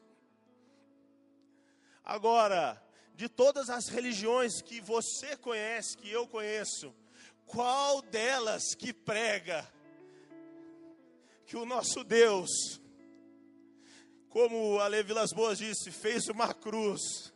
[2.02, 2.82] Agora,
[3.14, 6.94] de todas as religiões que você conhece, que eu conheço,
[7.44, 9.70] qual delas que prega
[11.44, 12.80] que o nosso Deus,
[14.30, 17.30] como a Levi Las Boas disse, fez uma cruz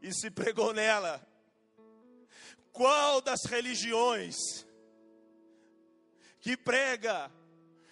[0.00, 1.22] e se pregou nela?
[2.72, 4.66] Qual das religiões
[6.48, 7.30] que prega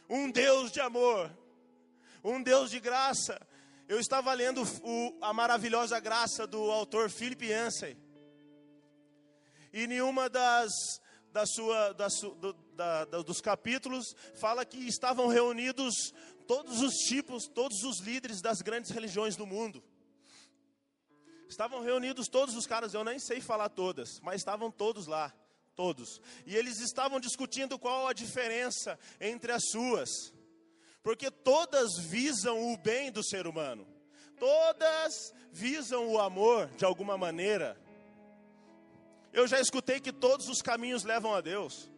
[0.08, 1.30] um Deus de amor,
[2.24, 3.38] um Deus de graça.
[3.86, 7.98] Eu estava lendo o, a maravilhosa graça do autor Philip Yancey.
[9.74, 10.72] E nenhuma das,
[11.34, 16.14] da sua, da, do, da, dos capítulos fala que estavam reunidos
[16.46, 19.84] todos os tipos, todos os líderes das grandes religiões do mundo.
[21.46, 25.30] Estavam reunidos todos os caras, eu nem sei falar todas, mas estavam todos lá
[25.76, 26.20] todos.
[26.46, 30.08] E eles estavam discutindo qual a diferença entre as suas.
[31.02, 33.86] Porque todas visam o bem do ser humano.
[34.38, 37.80] Todas visam o amor de alguma maneira.
[39.32, 41.90] Eu já escutei que todos os caminhos levam a Deus.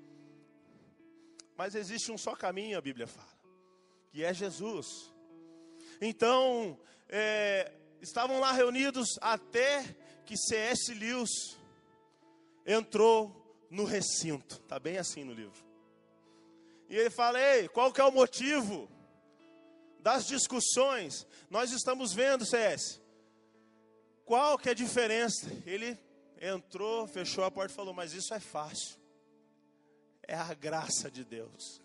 [1.57, 3.39] Mas existe um só caminho, a Bíblia fala,
[4.13, 4.87] que é Jesus.
[6.01, 9.83] Então, é, estavam lá reunidos até
[10.25, 10.95] que C.S.
[10.95, 11.31] Lewis
[12.65, 13.39] entrou
[13.71, 14.57] no recinto.
[14.57, 15.65] Está bem assim no livro.
[16.89, 18.89] E ele fala: Ei, qual que é o motivo
[20.01, 21.27] das discussões?
[21.51, 23.01] Nós estamos vendo, CS.
[24.25, 25.51] Qual que é a diferença?
[25.67, 25.99] Ele
[26.41, 28.99] entrou, fechou a porta e falou: Mas isso é fácil.
[30.23, 31.81] É a graça de Deus.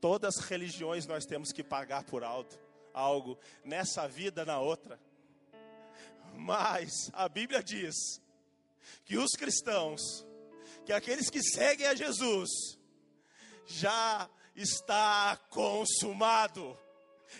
[0.00, 2.58] Todas as religiões nós temos que pagar por alto,
[2.92, 5.00] algo, nessa vida, na outra.
[6.36, 8.20] Mas a Bíblia diz
[9.04, 10.26] que os cristãos
[10.84, 12.50] que aqueles que seguem a Jesus
[13.66, 16.78] já está consumado.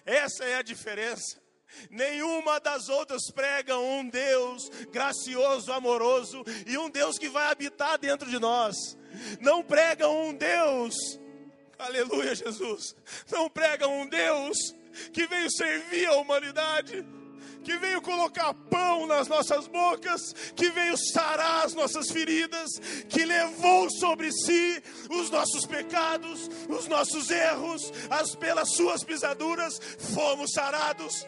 [0.05, 1.43] Essa é a diferença.
[1.91, 8.31] Nenhuma das outras pregam um Deus gracioso, amoroso e um Deus que vai habitar dentro
[8.31, 8.77] de nós.
[9.41, 10.95] Não pregam um Deus,
[11.79, 12.97] aleluia, Jesus.
[13.31, 14.57] Não pregam um Deus
[15.13, 17.05] que veio servir a humanidade,
[17.65, 23.91] que veio colocar pão nas nossas bocas, que veio sarar as nossas feridas, que levou
[23.91, 29.81] sobre si os nossos pecados, os nossos erros, as pelas suas pisaduras
[30.15, 31.27] fomos sarados.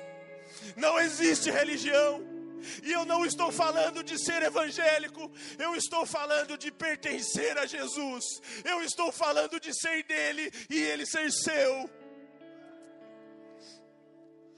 [0.76, 2.36] Não existe religião.
[2.82, 8.24] E eu não estou falando de ser evangélico, eu estou falando de pertencer a Jesus.
[8.64, 11.88] Eu estou falando de ser dele e ele ser seu.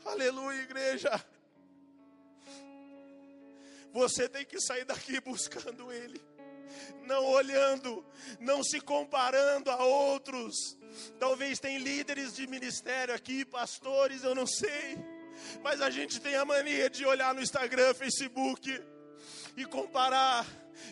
[0.06, 1.22] Aleluia, igreja.
[3.92, 6.20] Você tem que sair daqui buscando Ele,
[7.06, 8.04] não olhando,
[8.38, 10.76] não se comparando a outros.
[11.18, 14.98] Talvez tem líderes de ministério aqui, pastores, eu não sei,
[15.62, 18.82] mas a gente tem a mania de olhar no Instagram, Facebook
[19.56, 20.46] e comparar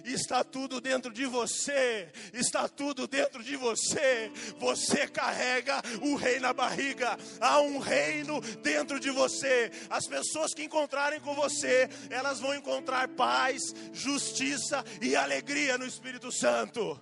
[0.04, 4.30] está tudo dentro de você, está tudo dentro de você.
[4.58, 9.70] Você carrega o rei na barriga, há um reino dentro de você.
[9.90, 13.62] As pessoas que encontrarem com você, elas vão encontrar paz,
[13.92, 17.00] justiça e alegria no Espírito Santo.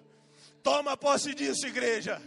[0.63, 2.21] Toma posse disso, igreja.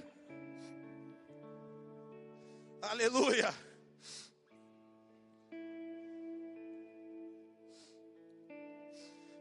[2.82, 3.66] Aleluia.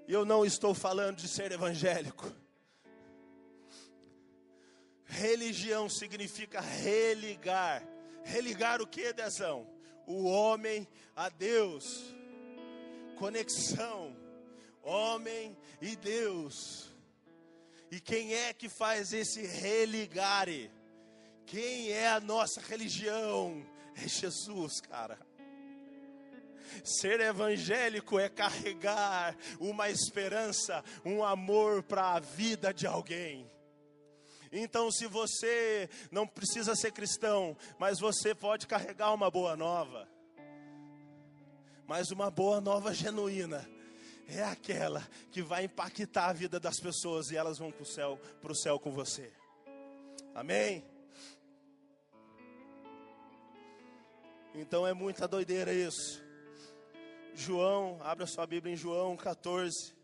[0.08, 2.32] E eu não estou falando de ser evangélico.
[5.04, 7.82] Religião significa religar.
[8.24, 9.66] Religar o que, Dezão?
[10.06, 12.14] O homem a Deus.
[13.16, 14.16] Conexão.
[14.82, 16.92] Homem e Deus.
[17.90, 20.70] E quem é que faz esse religare?
[21.46, 23.64] Quem é a nossa religião?
[23.94, 25.18] É Jesus, cara.
[26.84, 33.50] Ser evangélico é carregar uma esperança, um amor para a vida de alguém.
[34.52, 40.08] Então, se você não precisa ser cristão, mas você pode carregar uma boa nova,
[41.86, 43.68] mas uma boa nova genuína,
[44.28, 48.18] é aquela que vai impactar a vida das pessoas e elas vão para o céu,
[48.40, 49.32] para o céu com você.
[50.34, 50.84] Amém?
[54.54, 56.25] Então é muita doideira isso.
[57.38, 59.94] João, abra sua Bíblia em João 14.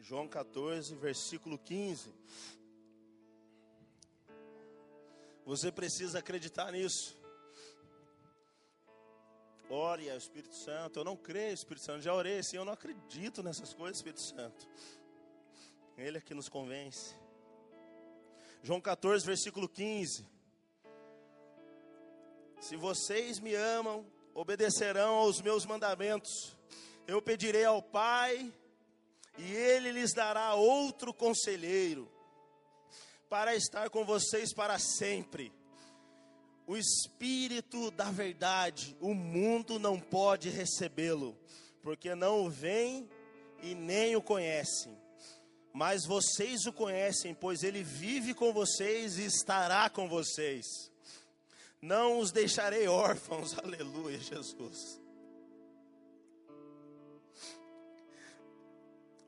[0.00, 2.12] João 14, versículo 15.
[5.44, 7.16] Você precisa acreditar nisso.
[9.68, 11.00] Ore ao Espírito Santo.
[11.00, 12.02] Eu não creio, Espírito Santo.
[12.02, 12.56] Já orei assim.
[12.56, 14.68] Eu não acredito nessas coisas, Espírito Santo.
[15.98, 17.14] Ele é que nos convence.
[18.62, 20.26] João 14, versículo 15.
[22.60, 26.56] Se vocês me amam, obedecerão aos meus mandamentos.
[27.06, 28.52] Eu pedirei ao Pai,
[29.38, 32.10] e Ele lhes dará outro conselheiro,
[33.28, 35.52] para estar com vocês para sempre
[36.66, 41.38] o Espírito da verdade, o mundo não pode recebê-lo,
[41.80, 43.08] porque não o vem
[43.62, 44.96] e nem o conhecem.
[45.72, 50.90] Mas vocês o conhecem, pois ele vive com vocês e estará com vocês.
[51.80, 55.00] Não os deixarei órfãos, aleluia, Jesus.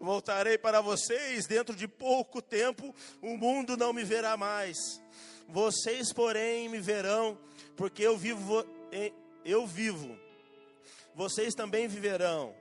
[0.01, 5.01] Voltarei para vocês dentro de pouco tempo, o mundo não me verá mais
[5.49, 7.39] vocês, porém, me verão,
[7.75, 8.65] porque eu vivo,
[9.45, 10.19] eu vivo.
[11.15, 12.55] Vocês também viverão.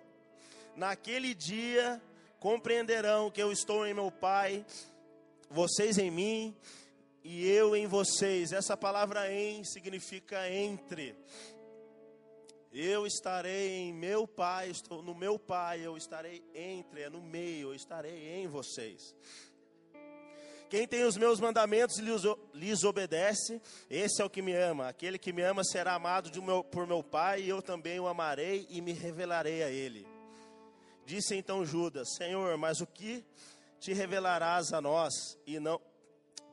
[0.75, 2.01] Naquele dia
[2.39, 4.65] compreenderão que eu estou em meu Pai,
[5.49, 6.55] vocês em mim
[7.23, 8.53] e eu em vocês.
[8.53, 11.13] Essa palavra em significa entre.
[12.71, 17.69] Eu estarei em meu Pai, estou no meu Pai, eu estarei entre, é no meio,
[17.69, 19.13] eu estarei em vocês.
[20.70, 24.89] Quem tem os meus mandamentos lhes, lhes obedece, esse é o que me ama.
[24.89, 28.68] Aquele que me ama será amado meu, por meu Pai, e eu também o amarei
[28.70, 30.05] e me revelarei a ele.
[31.05, 33.24] Disse então Judas: Senhor, mas o que
[33.80, 35.80] te revelarás a nós e não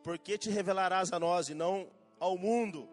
[0.05, 1.89] por que te revelarás a nós e não
[2.21, 2.87] ao mundo?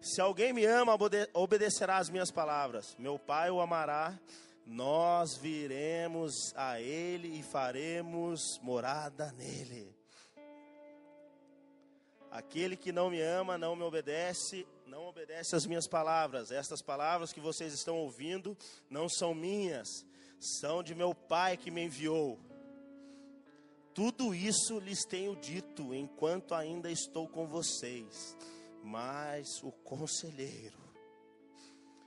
[0.00, 0.96] Se alguém me ama,
[1.32, 2.96] obedecerá às minhas palavras.
[2.98, 4.18] Meu Pai o amará,
[4.66, 9.97] nós viremos a ele e faremos morada nele.
[12.30, 16.50] Aquele que não me ama, não me obedece, não obedece às minhas palavras.
[16.50, 18.56] Estas palavras que vocês estão ouvindo
[18.90, 19.88] não são minhas,
[20.38, 22.38] são de meu Pai que me enviou.
[23.94, 28.36] Tudo isso lhes tenho dito enquanto ainda estou com vocês.
[28.84, 30.78] Mas o conselheiro,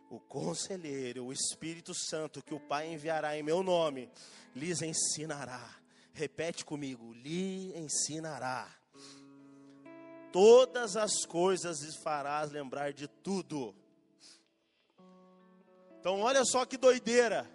[0.09, 4.09] o conselheiro, o Espírito Santo que o Pai enviará em meu nome,
[4.55, 5.77] lhes ensinará.
[6.13, 8.80] Repete comigo: lhe ensinará.
[10.31, 13.75] Todas as coisas lhes farás lembrar de tudo.
[15.99, 17.49] Então, olha só que doideira.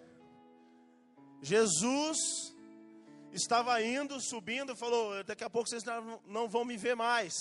[1.40, 2.18] Jesus
[3.32, 5.84] estava indo, subindo, falou: daqui a pouco vocês
[6.26, 7.32] não vão me ver mais.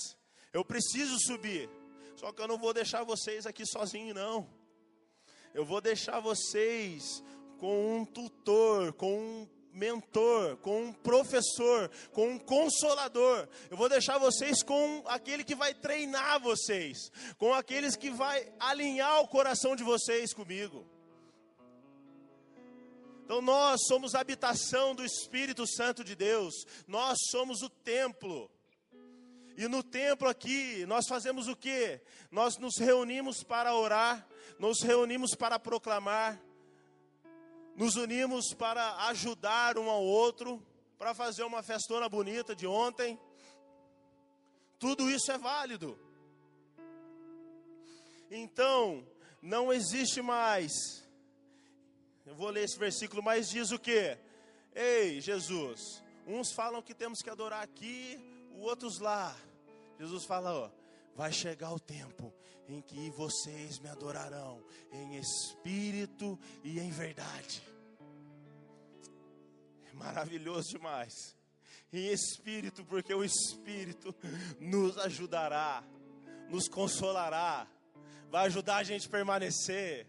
[0.53, 1.69] Eu preciso subir.
[2.15, 4.49] Só que eu não vou deixar vocês aqui sozinhos, não.
[5.53, 7.23] Eu vou deixar vocês
[7.57, 9.45] com um tutor, com um
[9.76, 13.47] mentor, com um professor, com um consolador.
[13.69, 19.21] Eu vou deixar vocês com aquele que vai treinar vocês, com aqueles que vai alinhar
[19.21, 20.88] o coração de vocês comigo.
[23.26, 26.53] Então nós somos a habitação do Espírito Santo de Deus.
[26.88, 28.49] Nós somos o templo.
[29.57, 31.99] E no templo aqui, nós fazemos o que?
[32.30, 34.28] Nós nos reunimos para orar,
[34.59, 36.39] nos reunimos para proclamar,
[37.76, 40.65] nos unimos para ajudar um ao outro,
[40.97, 43.19] para fazer uma festona bonita de ontem.
[44.80, 45.97] Tudo isso é válido.
[48.32, 49.05] Então,
[49.41, 50.71] não existe mais.
[52.26, 54.17] Eu vou ler esse versículo, mas diz o que?
[54.73, 58.19] Ei, Jesus, uns falam que temos que adorar aqui,
[58.57, 59.36] outros lá.
[59.99, 60.69] Jesus fala, ó,
[61.16, 62.34] vai chegar o tempo
[62.68, 67.63] em que vocês me adorarão em espírito e em verdade.
[69.89, 71.13] É maravilhoso demais.
[71.93, 74.13] Em espírito, porque o espírito
[74.59, 75.84] nos ajudará,
[76.49, 77.68] nos consolará,
[78.30, 80.07] vai ajudar a gente a permanecer.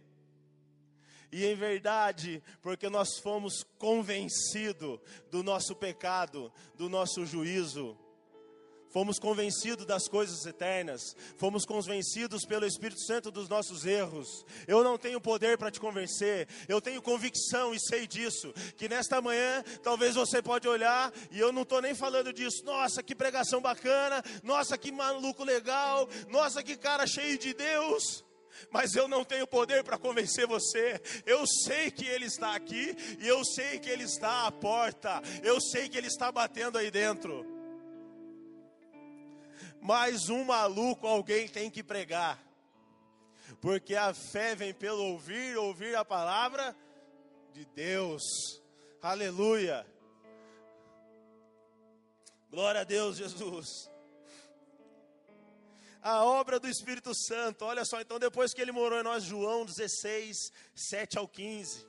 [1.30, 4.98] E em verdade, porque nós fomos convencidos
[5.30, 7.96] do nosso pecado, do nosso juízo,
[8.96, 14.42] fomos convencidos das coisas eternas, fomos convencidos pelo Espírito Santo dos nossos erros.
[14.66, 19.20] Eu não tenho poder para te convencer, eu tenho convicção e sei disso, que nesta
[19.20, 22.64] manhã talvez você pode olhar e eu não estou nem falando disso.
[22.64, 28.24] Nossa, que pregação bacana, nossa, que maluco legal, nossa, que cara cheio de Deus.
[28.70, 30.98] Mas eu não tenho poder para convencer você.
[31.26, 35.60] Eu sei que Ele está aqui e eu sei que Ele está à porta, eu
[35.60, 37.55] sei que Ele está batendo aí dentro
[39.80, 42.42] mais um maluco alguém tem que pregar.
[43.60, 46.76] Porque a fé vem pelo ouvir, ouvir a palavra
[47.52, 48.22] de Deus.
[49.00, 49.86] Aleluia.
[52.50, 53.90] Glória a Deus, Jesus.
[56.02, 59.64] A obra do Espírito Santo, olha só, então depois que ele morou em nós, João
[59.64, 61.84] 16, 7 ao 15.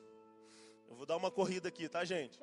[0.90, 2.40] Eu vou dar uma corrida aqui, tá, gente?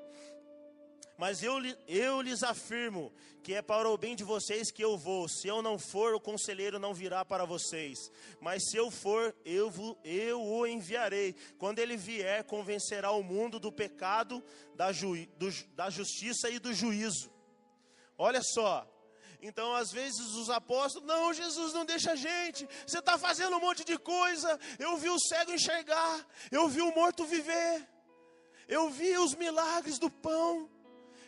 [1.16, 1.54] Mas eu,
[1.86, 3.12] eu lhes afirmo
[3.42, 5.28] que é para o bem de vocês que eu vou.
[5.28, 8.10] Se eu não for, o conselheiro não virá para vocês.
[8.40, 9.70] Mas se eu for, eu,
[10.02, 11.34] eu o enviarei.
[11.58, 14.42] Quando ele vier, convencerá o mundo do pecado,
[14.74, 17.30] da, ju, do, da justiça e do juízo.
[18.16, 18.90] Olha só.
[19.42, 23.60] Então, às vezes, os apóstolos, não, Jesus não deixa a gente, você está fazendo um
[23.60, 24.58] monte de coisa.
[24.78, 27.86] Eu vi o cego enxergar, eu vi o morto viver,
[28.66, 30.73] eu vi os milagres do pão.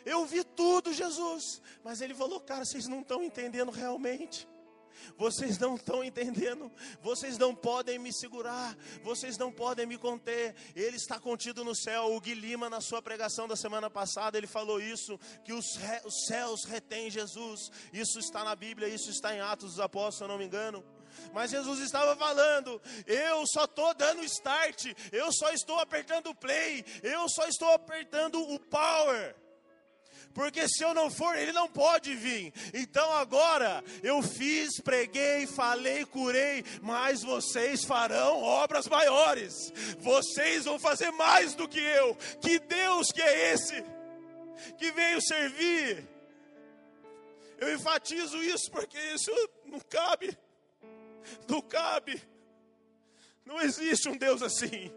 [0.07, 1.61] Eu vi tudo, Jesus.
[1.83, 4.47] Mas ele falou, cara, vocês não estão entendendo realmente.
[5.15, 10.55] Vocês não estão entendendo, vocês não podem me segurar, vocês não podem me conter.
[10.75, 12.15] Ele está contido no céu.
[12.15, 16.25] O Guilherme, na sua pregação da semana passada, ele falou isso: que os, re, os
[16.25, 17.71] céus retêm Jesus.
[17.93, 20.83] Isso está na Bíblia, isso está em Atos dos Apóstolos, se eu não me engano.
[21.31, 27.29] Mas Jesus estava falando: eu só estou dando start, eu só estou apertando play, eu
[27.29, 29.35] só estou apertando o power
[30.37, 32.53] porque se eu não for, ele não pode vir.
[32.71, 39.73] Então agora eu fiz, preguei, falei, curei, mas vocês farão obras maiores.
[39.97, 42.15] Vocês vão fazer mais do que eu.
[42.39, 43.83] Que Deus que é esse
[44.77, 46.07] que veio servir?
[47.57, 49.31] Eu enfatizo isso porque isso
[49.65, 50.37] não cabe.
[51.47, 52.21] Não cabe.
[53.43, 54.93] Não existe um Deus assim.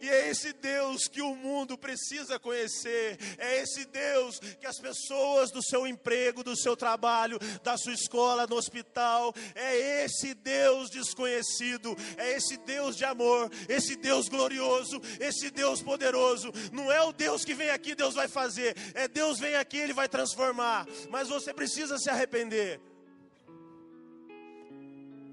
[0.00, 3.18] E é esse Deus que o mundo precisa conhecer.
[3.38, 8.46] É esse Deus que as pessoas do seu emprego, do seu trabalho, da sua escola,
[8.46, 11.96] no hospital, é esse Deus desconhecido.
[12.16, 16.52] É esse Deus de amor, esse Deus glorioso, esse Deus poderoso.
[16.72, 18.76] Não é o Deus que vem aqui, Deus vai fazer.
[18.94, 20.86] É Deus vem aqui, ele vai transformar.
[21.10, 22.80] Mas você precisa se arrepender.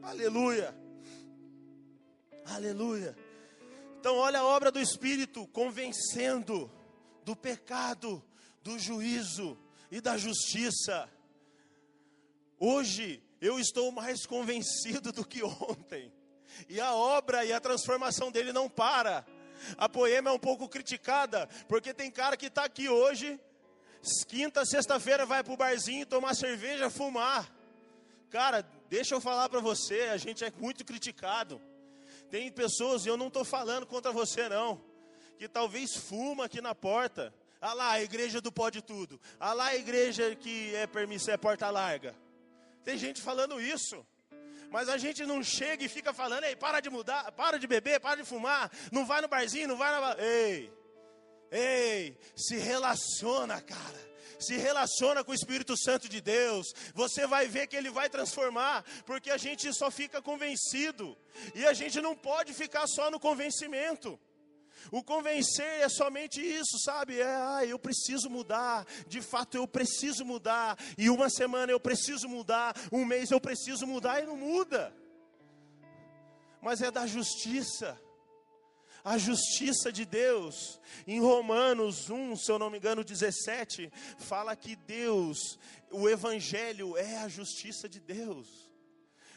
[0.04, 0.76] Aleluia.
[2.46, 3.16] Aleluia.
[4.06, 6.72] Então, olha a obra do Espírito convencendo
[7.24, 8.24] do pecado,
[8.62, 9.58] do juízo
[9.90, 11.10] e da justiça.
[12.60, 16.14] Hoje eu estou mais convencido do que ontem.
[16.70, 19.26] E a obra e a transformação dele não para.
[19.76, 23.40] A Poema é um pouco criticada, porque tem cara que está aqui hoje,
[24.28, 27.52] quinta, sexta-feira vai para o barzinho tomar cerveja, fumar.
[28.30, 31.60] Cara, deixa eu falar para você, a gente é muito criticado.
[32.30, 34.82] Tem pessoas, e eu não estou falando contra você não,
[35.38, 37.34] que talvez fuma aqui na porta.
[37.62, 39.20] Ah lá, a igreja do pode tudo.
[39.40, 42.16] Ah lá, a igreja que é permissão, é porta larga.
[42.84, 44.06] Tem gente falando isso.
[44.70, 48.00] Mas a gente não chega e fica falando, ei, para de mudar, para de beber,
[48.00, 50.16] para de fumar, não vai no barzinho, não vai na.
[50.22, 50.72] Ei,
[51.52, 54.15] ei, se relaciona, cara.
[54.40, 58.84] Se relaciona com o Espírito Santo de Deus, você vai ver que ele vai transformar,
[59.06, 61.18] porque a gente só fica convencido,
[61.54, 64.20] e a gente não pode ficar só no convencimento.
[64.92, 67.20] O convencer é somente isso, sabe?
[67.20, 72.28] É, ah, eu preciso mudar, de fato eu preciso mudar, e uma semana eu preciso
[72.28, 74.94] mudar, um mês eu preciso mudar e não muda.
[76.62, 78.00] Mas é da justiça,
[79.06, 80.82] a justiça de Deus.
[81.06, 85.60] Em Romanos 1, se eu não me engano, 17, fala que Deus,
[85.92, 88.66] o Evangelho é a justiça de Deus.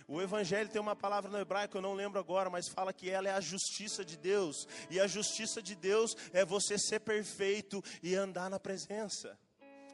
[0.09, 3.29] O Evangelho tem uma palavra no hebraico, eu não lembro agora, mas fala que ela
[3.29, 4.67] é a justiça de Deus.
[4.89, 9.39] E a justiça de Deus é você ser perfeito e andar na presença.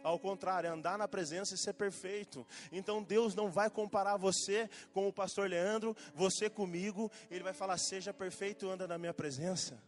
[0.05, 2.47] Ao contrário, é andar na presença e ser perfeito.
[2.71, 7.11] Então Deus não vai comparar você com o pastor Leandro, você comigo.
[7.31, 9.83] Ele vai falar: seja perfeito, anda na minha presença.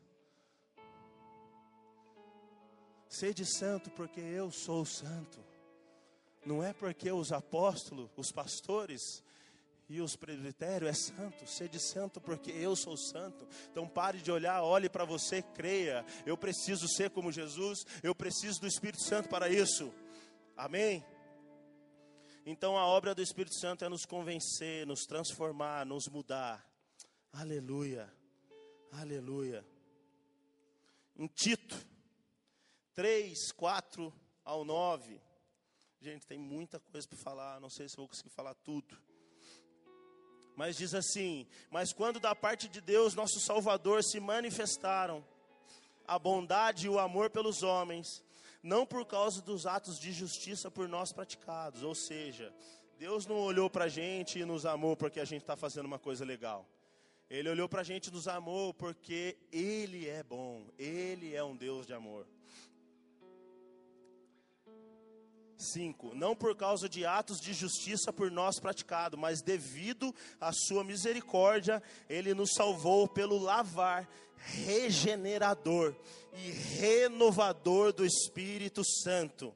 [3.11, 5.39] Sede santo, porque eu sou santo.
[6.47, 9.23] Não é porque os apóstolos, os pastores,
[9.89, 13.47] e os presbitérios é santo, sede santo porque eu sou santo.
[13.71, 16.05] Então pare de olhar, olhe para você, creia.
[16.25, 19.93] Eu preciso ser como Jesus, eu preciso do Espírito Santo para isso.
[20.57, 21.05] Amém?
[22.47, 26.67] Então a obra do Espírito Santo é nos convencer, nos transformar, nos mudar.
[27.31, 28.11] Aleluia,
[28.91, 29.67] aleluia.
[31.15, 31.77] Em Tito
[32.95, 34.11] 3, 4
[34.43, 35.21] ao 9.
[36.01, 38.97] Gente, tem muita coisa para falar, não sei se vou conseguir falar tudo.
[40.57, 45.23] Mas diz assim: Mas quando da parte de Deus, nosso Salvador, se manifestaram
[46.07, 48.25] a bondade e o amor pelos homens,
[48.67, 52.53] não por causa dos atos de justiça por nós praticados, ou seja,
[52.99, 56.01] Deus não olhou para a gente e nos amou porque a gente está fazendo uma
[56.01, 56.67] coisa legal.
[57.31, 61.57] Ele olhou para a gente e nos amou porque Ele é bom, Ele é um
[61.57, 62.27] Deus de amor.
[65.57, 66.15] 5.
[66.15, 71.83] Não por causa de atos de justiça por nós praticado, mas devido à sua misericórdia,
[72.09, 75.95] ele nos salvou pelo lavar regenerador
[76.33, 79.55] e renovador do Espírito Santo,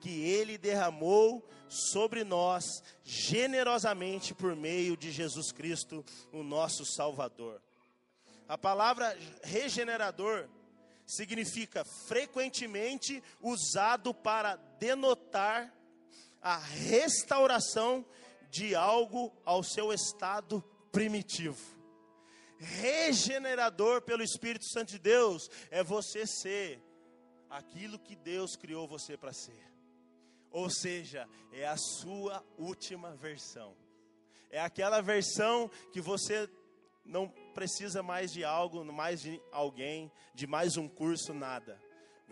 [0.00, 2.64] que ele derramou sobre nós
[3.04, 7.60] generosamente por meio de Jesus Cristo, o nosso Salvador.
[8.48, 10.48] A palavra regenerador
[11.06, 15.72] significa frequentemente usado para denotar
[16.40, 18.04] a restauração
[18.50, 21.74] de algo ao seu estado primitivo.
[22.58, 26.82] Regenerador pelo Espírito Santo de Deus é você ser
[27.50, 29.72] aquilo que Deus criou você para ser.
[30.50, 33.76] Ou seja, é a sua última versão.
[34.50, 36.48] É aquela versão que você
[37.04, 41.80] não precisa mais de algo, mais de alguém, de mais um curso, nada.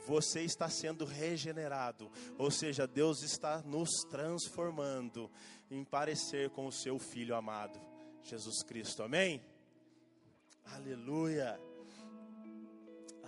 [0.06, 5.30] Você está sendo regenerado, ou seja, Deus está nos transformando
[5.70, 7.80] em parecer com o seu Filho amado,
[8.22, 9.02] Jesus Cristo.
[9.02, 9.40] Amém?
[10.64, 11.60] Aleluia.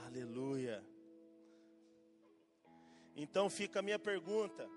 [0.07, 0.85] Aleluia.
[3.17, 4.69] Então fica a minha pergunta: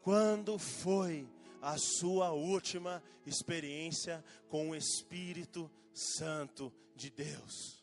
[0.00, 1.28] quando foi
[1.62, 7.80] a sua última experiência com o Espírito Santo de Deus.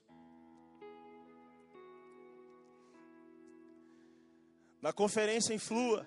[4.81, 6.05] Na conferência em Flua,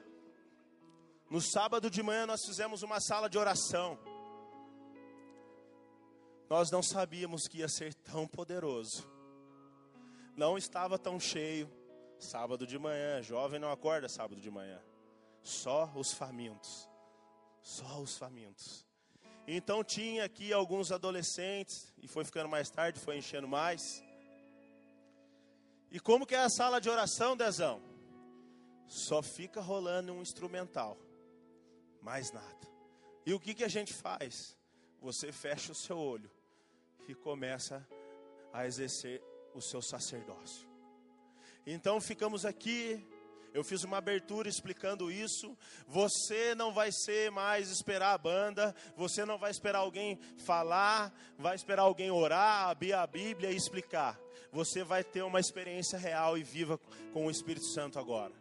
[1.30, 3.98] no sábado de manhã nós fizemos uma sala de oração.
[6.48, 9.10] Nós não sabíamos que ia ser tão poderoso.
[10.36, 11.70] Não estava tão cheio.
[12.18, 14.80] Sábado de manhã, jovem não acorda sábado de manhã.
[15.42, 16.91] Só os famintos.
[17.62, 18.84] Só os famintos.
[19.46, 24.02] Então tinha aqui alguns adolescentes, e foi ficando mais tarde, foi enchendo mais.
[25.90, 27.82] E como que é a sala de oração, Dezão?
[28.86, 30.98] Só fica rolando um instrumental,
[32.00, 32.68] mais nada.
[33.24, 34.56] E o que, que a gente faz?
[35.00, 36.30] Você fecha o seu olho
[37.08, 37.86] e começa
[38.52, 39.22] a exercer
[39.54, 40.68] o seu sacerdócio.
[41.66, 43.04] Então ficamos aqui,
[43.54, 45.56] Eu fiz uma abertura explicando isso.
[45.86, 51.54] Você não vai ser mais esperar a banda, você não vai esperar alguém falar, vai
[51.54, 54.18] esperar alguém orar, abrir a Bíblia e explicar.
[54.50, 56.78] Você vai ter uma experiência real e viva
[57.12, 58.32] com o Espírito Santo agora.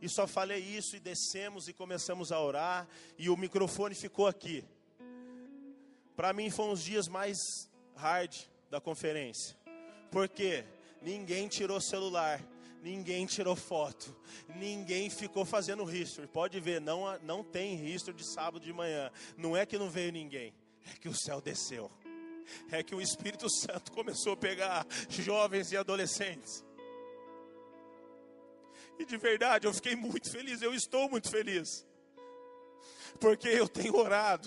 [0.00, 2.86] E só falei isso e descemos e começamos a orar
[3.18, 4.64] e o microfone ficou aqui.
[6.16, 7.38] Para mim foi uns dias mais
[7.96, 8.34] hard
[8.70, 9.56] da conferência.
[10.10, 10.64] Porque
[11.02, 12.40] ninguém tirou celular,
[12.84, 14.14] ninguém tirou foto,
[14.56, 16.28] ninguém ficou fazendo history.
[16.28, 19.10] Pode ver, não, não tem history de sábado de manhã.
[19.38, 20.54] Não é que não veio ninguém,
[20.92, 21.90] é que o céu desceu.
[22.70, 26.62] É que o Espírito Santo começou a pegar jovens e adolescentes.
[28.98, 31.86] E de verdade, eu fiquei muito feliz, eu estou muito feliz.
[33.18, 34.46] Porque eu tenho orado.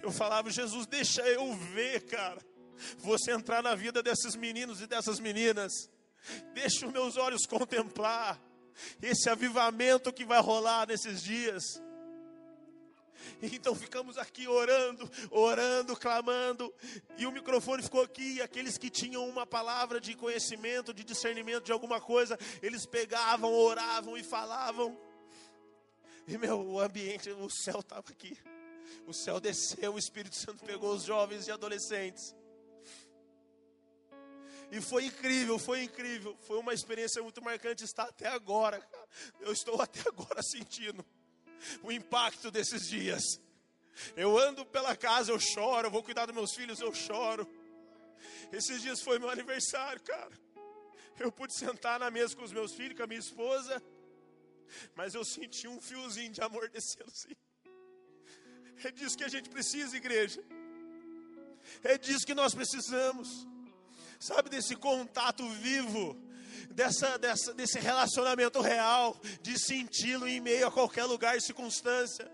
[0.00, 2.40] Eu falava, Jesus, deixa eu ver, cara.
[2.98, 5.90] Você entrar na vida desses meninos e dessas meninas.
[6.52, 8.40] Deixa os meus olhos contemplar
[9.00, 11.62] esse avivamento que vai rolar nesses dias.
[13.42, 16.72] Então ficamos aqui orando, orando, clamando,
[17.16, 18.36] e o microfone ficou aqui.
[18.36, 23.52] E aqueles que tinham uma palavra de conhecimento, de discernimento de alguma coisa, eles pegavam,
[23.52, 24.96] oravam e falavam.
[26.26, 28.36] E meu, o ambiente, o céu estava aqui.
[29.06, 32.34] O céu desceu, o Espírito Santo pegou os jovens e adolescentes.
[34.70, 36.36] E foi incrível, foi incrível.
[36.46, 38.84] Foi uma experiência muito marcante estar até agora.
[39.40, 41.04] Eu estou até agora sentindo
[41.82, 43.22] o impacto desses dias.
[44.16, 45.86] Eu ando pela casa, eu choro.
[45.86, 47.48] Eu vou cuidar dos meus filhos, eu choro.
[48.52, 50.32] Esses dias foi meu aniversário, cara.
[51.18, 53.82] Eu pude sentar na mesa com os meus filhos, com a minha esposa.
[54.94, 57.34] Mas eu senti um fiozinho de amor descendo assim.
[58.84, 60.42] É disso que a gente precisa, igreja.
[61.82, 63.46] É disso que nós precisamos
[64.18, 66.16] sabe, desse contato vivo,
[66.70, 72.30] dessa, dessa, desse relacionamento real, de senti-lo em meio a qualquer lugar e circunstância.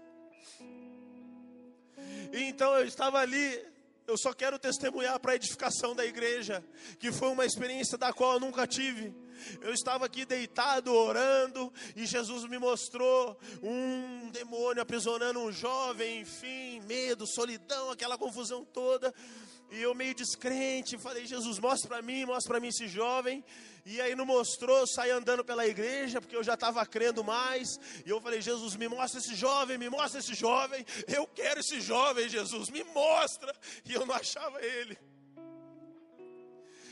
[2.32, 3.62] E então eu estava ali,
[4.06, 6.64] eu só quero testemunhar para a edificação da igreja,
[6.98, 9.14] que foi uma experiência da qual eu nunca tive.
[9.60, 16.80] Eu estava aqui deitado, orando, e Jesus me mostrou um demônio aprisionando um jovem, enfim,
[16.80, 19.12] medo, solidão, aquela confusão toda.
[19.72, 23.42] E eu meio descrente, falei, Jesus, mostra para mim, mostra para mim esse jovem.
[23.86, 27.80] E aí não mostrou, eu saí andando pela igreja, porque eu já estava crendo mais.
[28.04, 30.84] E eu falei, Jesus, me mostra esse jovem, me mostra esse jovem.
[31.08, 33.50] Eu quero esse jovem, Jesus, me mostra.
[33.86, 34.98] E eu não achava ele.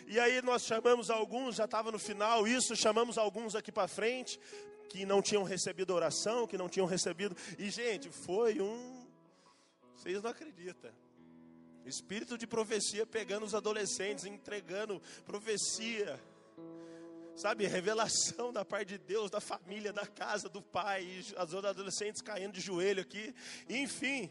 [0.07, 4.41] E aí nós chamamos alguns, já estava no final isso, chamamos alguns aqui para frente,
[4.89, 7.37] que não tinham recebido oração, que não tinham recebido.
[7.59, 9.07] E, gente, foi um.
[9.95, 10.91] Vocês não acreditam.
[11.85, 16.20] Espírito de profecia pegando os adolescentes, entregando profecia.
[17.37, 22.53] Sabe, revelação da parte de Deus, da família, da casa, do pai, as adolescentes caindo
[22.53, 23.35] de joelho aqui,
[23.68, 24.31] enfim.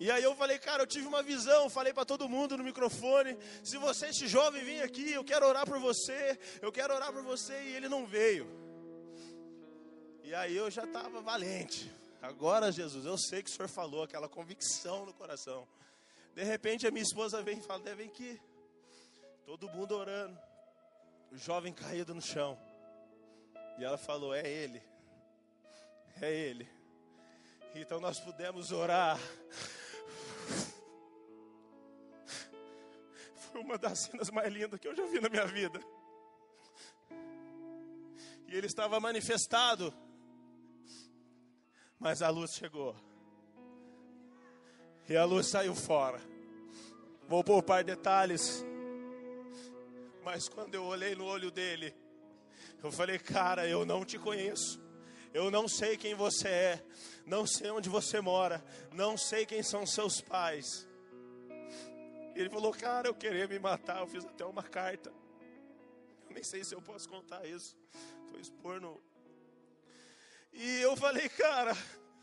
[0.00, 3.36] E aí eu falei, cara, eu tive uma visão, falei para todo mundo no microfone,
[3.62, 7.22] se você, este jovem, vir aqui, eu quero orar por você, eu quero orar por
[7.22, 8.48] você, e ele não veio.
[10.24, 11.92] E aí eu já estava valente.
[12.22, 15.68] Agora, Jesus, eu sei que o Senhor falou, aquela convicção no coração.
[16.34, 18.40] De repente a minha esposa vem e fala: vem aqui.
[19.44, 20.38] Todo mundo orando.
[21.30, 22.58] O jovem caído no chão.
[23.78, 24.82] E ela falou: é ele.
[26.20, 26.68] É ele.
[27.74, 29.18] Então nós pudemos orar.
[33.50, 35.80] Foi uma das cenas mais lindas que eu já vi na minha vida.
[38.46, 39.94] E ele estava manifestado.
[41.98, 42.96] Mas a luz chegou.
[45.10, 46.20] E a luz saiu fora.
[47.26, 48.64] Vou poupar detalhes.
[50.22, 51.92] Mas quando eu olhei no olho dele,
[52.80, 54.80] eu falei, cara, eu não te conheço.
[55.34, 56.84] Eu não sei quem você é.
[57.26, 58.64] Não sei onde você mora.
[58.92, 60.86] Não sei quem são seus pais.
[62.36, 63.98] Ele falou, cara, eu queria me matar.
[63.98, 65.12] Eu fiz até uma carta.
[66.28, 67.76] Eu nem sei se eu posso contar isso.
[68.26, 69.02] Estou expondo.
[70.52, 71.76] E eu falei, cara,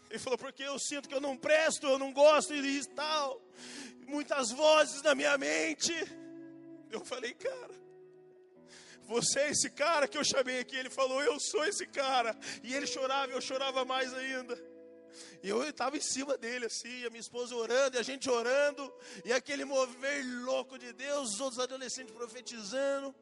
[0.09, 3.41] ele falou, porque eu sinto que eu não presto, eu não gosto e tal.
[4.07, 5.93] Muitas vozes na minha mente.
[6.89, 7.75] Eu falei, cara,
[9.03, 10.77] você é esse cara que eu chamei aqui.
[10.77, 12.37] Ele falou, eu sou esse cara.
[12.63, 14.57] E ele chorava, eu chorava mais ainda.
[15.43, 18.93] E eu estava em cima dele assim, a minha esposa orando, e a gente orando,
[19.25, 23.15] e aquele mover louco de Deus, os outros adolescentes profetizando.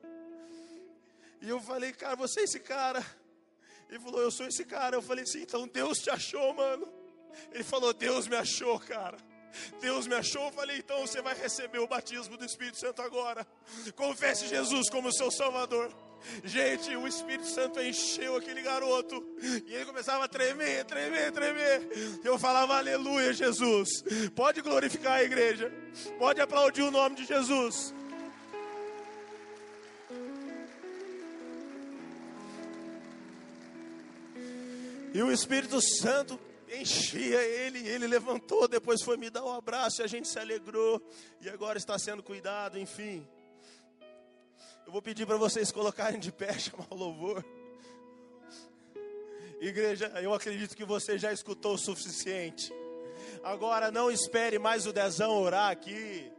[1.42, 3.06] E eu falei, cara, você é esse cara.
[3.90, 4.96] Ele falou, eu sou esse cara.
[4.96, 6.88] Eu falei assim, então Deus te achou, mano.
[7.52, 9.18] Ele falou, Deus me achou, cara.
[9.80, 10.46] Deus me achou.
[10.46, 13.46] Eu falei, então você vai receber o batismo do Espírito Santo agora.
[13.96, 15.92] Confesse Jesus como seu Salvador.
[16.44, 19.24] Gente, o Espírito Santo encheu aquele garoto.
[19.66, 21.88] E ele começava a tremer, tremer, tremer.
[22.24, 24.04] Eu falava, aleluia, Jesus.
[24.36, 25.72] Pode glorificar a igreja.
[26.18, 27.94] Pode aplaudir o nome de Jesus.
[35.16, 36.38] E o Espírito Santo
[36.70, 41.02] enchia ele, ele levantou, depois foi me dar um abraço e a gente se alegrou.
[41.40, 43.26] E agora está sendo cuidado, enfim.
[44.86, 47.46] Eu vou pedir para vocês colocarem de pé, chamar o louvor.
[49.62, 52.74] Igreja, eu acredito que você já escutou o suficiente.
[53.42, 56.30] Agora não espere mais o dezão orar aqui.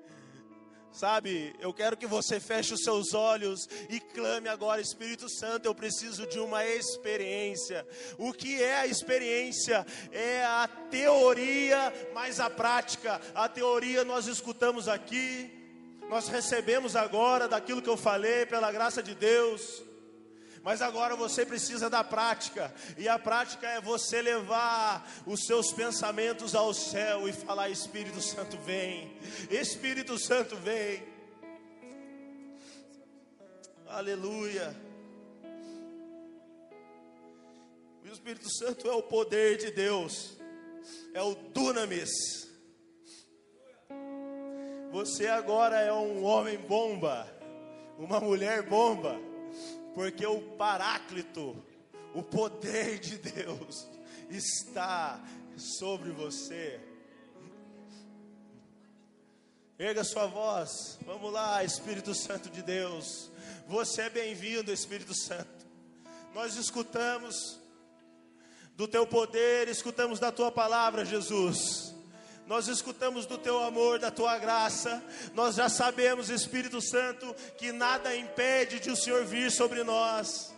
[0.97, 5.75] Sabe, eu quero que você feche os seus olhos e clame agora, Espírito Santo, eu
[5.75, 7.87] preciso de uma experiência.
[8.17, 9.87] O que é a experiência?
[10.11, 13.21] É a teoria mais a prática.
[13.35, 15.51] A teoria nós escutamos aqui,
[16.09, 19.83] nós recebemos agora daquilo que eu falei, pela graça de Deus.
[20.67, 26.57] Mas agora você precisa da prática, e a prática é você levar os seus pensamentos
[26.57, 29.17] ao céu e falar: Espírito Santo vem,
[29.49, 31.05] Espírito Santo vem.
[33.87, 34.77] Aleluia.
[38.05, 40.37] O Espírito Santo é o poder de Deus,
[41.15, 42.11] é o dunamis.
[44.91, 47.25] Você agora é um homem bomba,
[47.97, 49.17] uma mulher bomba,
[49.97, 51.57] porque o Paráclito,
[52.13, 53.89] o poder de Deus,
[54.29, 55.19] está
[55.57, 56.79] sobre você.
[59.79, 63.31] Erga sua voz, vamos lá, Espírito Santo de Deus.
[63.67, 65.67] Você é bem-vindo, Espírito Santo.
[66.35, 67.59] Nós escutamos
[68.77, 71.96] do teu poder, escutamos da tua palavra, Jesus
[72.47, 75.03] nós escutamos do teu amor, da tua graça,
[75.35, 80.55] nós já sabemos, Espírito Santo, que nada impede de o Senhor vir sobre nós.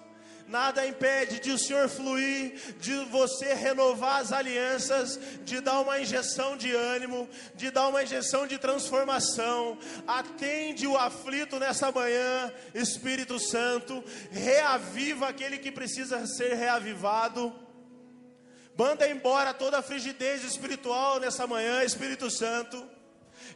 [0.46, 6.56] Nada impede de o Senhor fluir, de você renovar as alianças, de dar uma injeção
[6.56, 9.76] de ânimo, de dar uma injeção de transformação.
[10.06, 17.54] Atende o aflito nessa manhã, Espírito Santo, reaviva aquele que precisa ser reavivado
[18.78, 22.88] Manda embora toda a frigidez espiritual nessa manhã, Espírito Santo.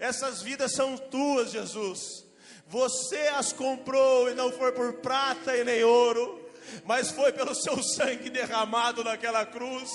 [0.00, 2.24] Essas vidas são tuas, Jesus.
[2.66, 6.44] Você as comprou e não foi por prata e nem ouro,
[6.84, 9.92] mas foi pelo seu sangue derramado naquela cruz.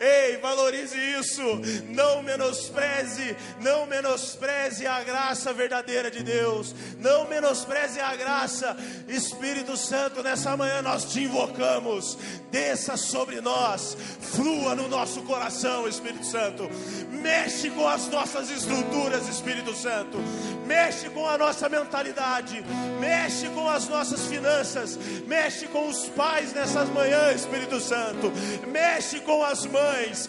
[0.00, 1.42] Ei, valorize isso.
[1.88, 6.74] Não menospreze, não menospreze a graça verdadeira de Deus.
[6.98, 8.76] Não menospreze a graça.
[9.08, 12.18] Espírito Santo, nessa manhã nós te invocamos.
[12.50, 16.68] Desça sobre nós, flua no nosso coração, Espírito Santo.
[17.10, 20.18] Mexe com as nossas estruturas, Espírito Santo.
[20.64, 22.64] Mexe com a nossa mentalidade.
[23.00, 24.98] Mexe com as nossas finanças.
[25.26, 28.32] Mexe com os pais nessas manhãs, Espírito Santo.
[28.68, 30.28] Mexe com as mães.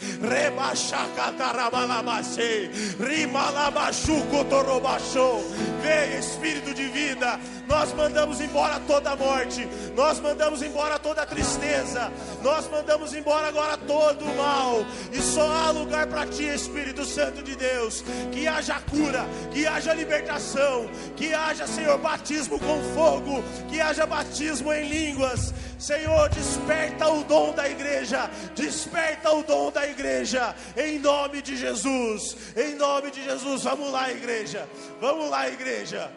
[5.82, 7.40] Vem, Espírito de vida.
[7.68, 9.68] Nós mandamos embora toda a morte.
[9.96, 12.12] Nós mandamos embora toda a tristeza.
[12.42, 14.86] Nós mandamos embora agora todo o mal.
[15.12, 18.04] E só há lugar para ti, Espírito Santo de Deus.
[18.32, 24.72] Que haja cura, que haja libertação, que haja, Senhor, batismo com fogo, que haja batismo
[24.72, 25.54] em línguas.
[25.78, 28.30] Senhor, desperta o dom da igreja.
[28.56, 30.56] Desperta o dom da igreja.
[30.76, 32.36] Em nome de Jesus.
[32.56, 33.64] Em nome de Jesus.
[33.64, 34.68] Vamos lá, igreja.
[35.00, 36.12] Vamos lá, igreja.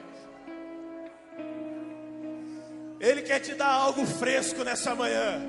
[2.98, 5.40] Ele quer te dar algo fresco nessa manhã.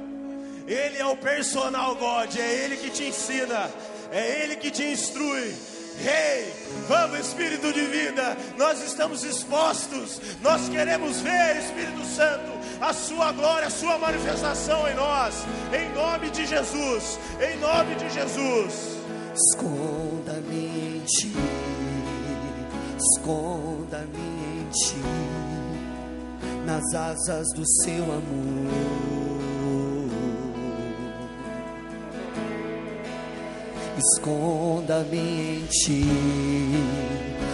[0.67, 3.69] Ele é o personal God, é Ele que te ensina,
[4.11, 5.53] é Ele que te instrui.
[5.97, 6.53] Rei, hey,
[6.87, 12.51] vamos Espírito de vida, nós estamos expostos, nós queremos ver Espírito Santo,
[12.81, 18.09] a Sua glória, a Sua manifestação em nós, em nome de Jesus, em nome de
[18.09, 18.97] Jesus.
[19.33, 21.33] Esconda-me em Ti,
[22.97, 25.41] esconda-me em Ti.
[26.65, 29.01] Nas asas do seu amor.
[33.97, 36.05] Esconda-me em ti,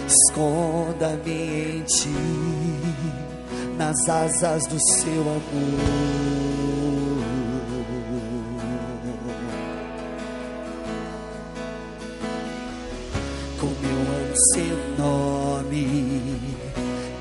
[0.06, 2.08] esconda-me em ti,
[3.78, 6.18] nas asas do seu amor.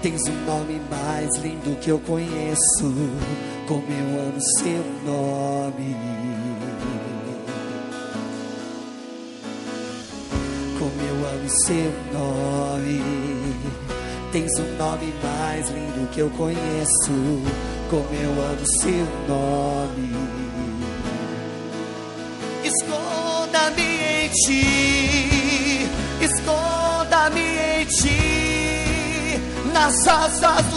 [0.10, 2.94] Tens o um nome mais lindo que eu conheço,
[3.68, 5.96] como eu amo seu nome.
[10.80, 13.37] Como eu amo seu nome.
[14.32, 17.42] Tens o um nome mais lindo que eu conheço,
[17.90, 20.12] como eu amo seu nome.
[22.62, 25.90] Esconda-me em ti,
[26.22, 30.77] esconda-me em ti, nas asas do